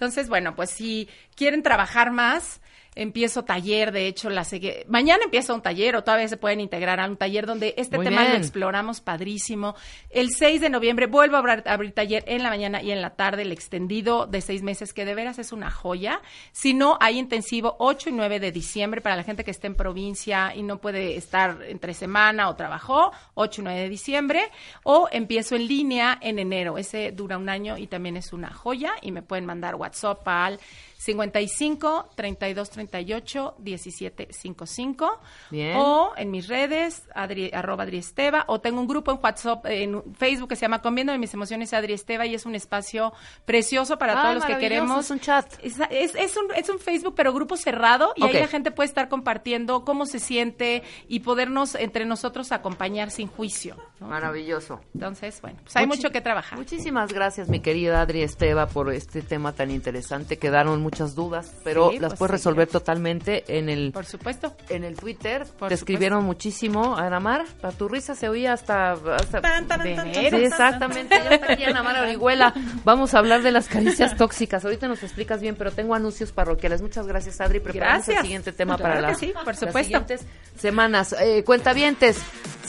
Entonces, 0.00 0.30
bueno, 0.30 0.56
pues 0.56 0.70
si 0.70 1.10
quieren 1.36 1.62
trabajar 1.62 2.10
más, 2.10 2.62
empiezo 3.02 3.44
taller, 3.44 3.92
de 3.92 4.06
hecho, 4.06 4.30
la 4.30 4.42
segui- 4.42 4.84
mañana 4.86 5.24
empieza 5.24 5.54
un 5.54 5.62
taller 5.62 5.96
o 5.96 6.04
todavía 6.04 6.28
se 6.28 6.36
pueden 6.36 6.60
integrar 6.60 7.00
a 7.00 7.06
un 7.06 7.16
taller 7.16 7.46
donde 7.46 7.74
este 7.76 7.96
Muy 7.96 8.04
tema 8.06 8.24
lo 8.28 8.34
exploramos 8.36 9.00
padrísimo. 9.00 9.74
El 10.10 10.30
6 10.30 10.60
de 10.60 10.68
noviembre 10.70 11.06
vuelvo 11.06 11.36
a 11.36 11.38
abrir, 11.40 11.62
abrir 11.66 11.92
taller 11.92 12.24
en 12.26 12.42
la 12.42 12.50
mañana 12.50 12.82
y 12.82 12.90
en 12.90 13.00
la 13.02 13.10
tarde, 13.16 13.42
el 13.42 13.52
extendido 13.52 14.26
de 14.26 14.40
seis 14.40 14.62
meses, 14.62 14.92
que 14.92 15.04
de 15.04 15.14
veras 15.14 15.38
es 15.38 15.52
una 15.52 15.70
joya. 15.70 16.20
Si 16.52 16.74
no, 16.74 16.98
hay 17.00 17.18
intensivo 17.18 17.76
8 17.78 18.10
y 18.10 18.12
9 18.12 18.38
de 18.40 18.52
diciembre 18.52 19.00
para 19.00 19.16
la 19.16 19.22
gente 19.24 19.44
que 19.44 19.50
esté 19.50 19.66
en 19.66 19.74
provincia 19.74 20.54
y 20.54 20.62
no 20.62 20.78
puede 20.78 21.16
estar 21.16 21.58
entre 21.66 21.94
semana 21.94 22.48
o 22.48 22.56
trabajó, 22.56 23.12
8 23.34 23.60
y 23.62 23.64
9 23.64 23.80
de 23.80 23.88
diciembre. 23.88 24.42
O 24.82 25.08
empiezo 25.10 25.56
en 25.56 25.66
línea 25.66 26.18
en 26.20 26.38
enero. 26.38 26.76
Ese 26.78 27.12
dura 27.12 27.38
un 27.38 27.48
año 27.48 27.78
y 27.78 27.86
también 27.86 28.16
es 28.16 28.32
una 28.32 28.52
joya 28.52 28.92
y 29.00 29.10
me 29.12 29.22
pueden 29.22 29.46
mandar 29.46 29.74
WhatsApp 29.76 30.26
al 30.28 30.60
55 31.00 32.10
32 32.14 32.70
38 32.70 33.54
17 33.58 34.28
55 34.32 35.20
Bien. 35.50 35.76
o 35.78 36.12
en 36.16 36.30
mis 36.30 36.46
redes 36.46 37.04
Adri, 37.14 37.50
arroba 37.54 37.84
Adri 37.84 37.98
Esteva 37.98 38.44
o 38.48 38.60
tengo 38.60 38.80
un 38.80 38.86
grupo 38.86 39.10
en 39.12 39.18
WhatsApp 39.22 39.64
en 39.66 40.02
Facebook 40.14 40.48
que 40.50 40.56
se 40.56 40.62
llama 40.62 40.82
Comiendo 40.82 41.12
de 41.12 41.18
mis 41.18 41.32
emociones 41.32 41.72
Adri 41.72 41.94
Esteva 41.94 42.26
y 42.26 42.34
es 42.34 42.44
un 42.46 42.54
espacio 42.54 43.12
precioso 43.44 43.98
para 43.98 44.12
Ah, 44.18 44.22
todos 44.22 44.34
los 44.36 44.44
que 44.44 44.58
queremos 44.58 45.04
es 45.06 45.10
un 45.10 45.20
chat. 45.20 45.46
es, 45.62 45.76
es- 45.90 46.14
es 46.14 46.36
un, 46.36 46.46
es 46.54 46.68
un 46.68 46.78
Facebook 46.78 47.14
pero 47.16 47.32
grupo 47.32 47.56
cerrado 47.56 48.12
y 48.16 48.24
ahí 48.24 48.34
la 48.34 48.48
gente 48.48 48.70
puede 48.70 48.88
estar 48.88 49.08
compartiendo 49.08 49.84
cómo 49.84 50.04
se 50.06 50.18
siente 50.20 50.82
y 51.08 51.20
podernos 51.20 51.74
entre 51.76 52.04
nosotros 52.04 52.52
acompañar 52.52 53.10
sin 53.10 53.28
juicio 53.28 53.76
¿no? 54.00 54.08
Maravilloso. 54.08 54.80
entonces 54.94 55.40
bueno 55.40 55.58
pues 55.62 55.76
hay 55.76 55.84
Muchi- 55.86 55.96
mucho 55.96 56.10
que 56.10 56.20
trabajar 56.20 56.58
Muchísimas 56.58 57.12
gracias, 57.12 57.48
mi 57.48 57.60
querida 57.60 58.02
Adri 58.02 58.22
Esteva, 58.22 58.66
por 58.66 58.92
este 58.92 59.22
tema 59.22 59.52
tan 59.52 59.70
interesante. 59.70 60.38
Quedaron 60.38 60.82
muchas 60.90 61.14
dudas, 61.14 61.52
pero 61.64 61.90
Sí, 61.90 61.98
las 61.98 62.10
pues, 62.10 62.18
puedes 62.18 62.30
sí. 62.30 62.36
resolver 62.38 62.68
totalmente 62.68 63.44
en 63.58 63.68
el 63.68 63.92
por 63.92 64.04
supuesto 64.04 64.54
en 64.68 64.84
el 64.84 64.96
Twitter. 64.96 65.46
Por 65.58 65.68
te 65.68 65.74
escribieron 65.74 66.24
muchísimo. 66.24 66.96
Anamar, 66.96 67.44
a 67.62 67.70
tu 67.72 67.88
risa 67.88 68.14
se 68.14 68.28
oía 68.28 68.52
hasta... 68.52 68.92
hasta... 68.92 69.40
Tan, 69.40 69.66
tan, 69.66 69.82
Sí, 69.82 70.26
exactamente. 70.36 71.14
Ya 71.14 71.30
está 71.30 71.52
aquí 71.52 71.64
Anamar 71.64 72.02
Orihuela. 72.02 72.52
Vamos 72.84 73.14
a 73.14 73.18
hablar 73.18 73.42
de 73.42 73.52
las 73.52 73.68
caricias 73.68 74.16
tóxicas. 74.16 74.64
Ahorita 74.64 74.88
nos 74.88 75.02
explicas 75.02 75.40
bien, 75.40 75.56
pero 75.56 75.70
tengo 75.70 75.94
anuncios 75.94 76.32
parroquiales. 76.32 76.82
Muchas 76.82 77.06
gracias, 77.06 77.40
Adri. 77.40 77.60
Preparamos 77.60 78.08
el 78.08 78.18
siguiente 78.18 78.52
tema 78.52 78.76
Claro 78.76 78.94
para 78.94 79.08
las, 79.08 79.18
sí, 79.18 79.32
por 79.32 79.46
las 79.46 79.58
supuesto. 79.58 79.82
siguientes 79.84 80.26
semanas. 80.56 81.14
Eh, 81.20 81.44
cuentavientes, 81.44 82.18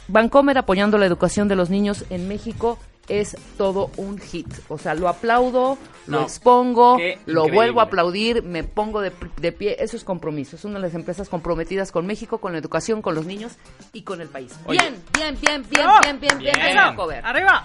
Bancomer 0.08 0.58
apoyando 0.58 0.98
la 0.98 1.06
educación 1.06 1.48
de 1.48 1.56
los 1.56 1.70
niños 1.70 2.06
en 2.10 2.28
México 2.28 2.80
es 3.08 3.38
todo 3.58 3.92
un 3.98 4.20
hit. 4.20 4.48
O 4.70 4.78
sea, 4.78 4.96
lo 4.96 5.08
aplaudo, 5.08 5.78
lo 6.08 6.24
expongo, 6.24 6.98
lo 7.26 7.48
vuelvo 7.50 7.80
a 7.80 7.84
aplaudir, 7.84 8.44
me 8.44 8.64
pongo 8.64 9.02
de, 9.02 9.12
pie. 9.52 9.78
Eso 9.80 9.98
es 9.98 10.04
compromiso. 10.04 10.56
Es 10.56 10.66
una 10.66 10.76
de 10.76 10.82
las 10.82 10.96
empresas 10.96 11.30
comprometidas 11.30 11.92
con 11.92 12.06
México, 12.06 12.40
con 12.40 12.54
la 12.54 12.60
educación, 12.60 13.02
con 13.02 13.16
los 13.16 13.26
niños 13.26 13.54
y 13.94 14.04
con 14.04 14.22
el 14.22 14.28
país. 14.28 14.54
Bien, 14.70 14.96
bien, 15.14 15.38
bien, 15.42 15.66
bien, 15.70 15.88
bien, 16.02 16.20
bien, 16.20 16.38
bien, 16.40 16.54
bien, 16.56 16.78
Arriba. 17.24 17.64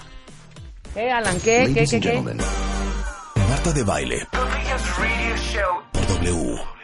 ¿Qué, 0.95 1.11
Alan? 1.11 1.39
¿Qué, 1.41 1.71
qué, 1.73 1.87
qué, 1.87 2.01
qué? 2.01 2.21
Marta 3.49 3.73
de 3.73 3.83
baile. 3.85 4.27
Por 4.33 6.07
W. 6.21 6.80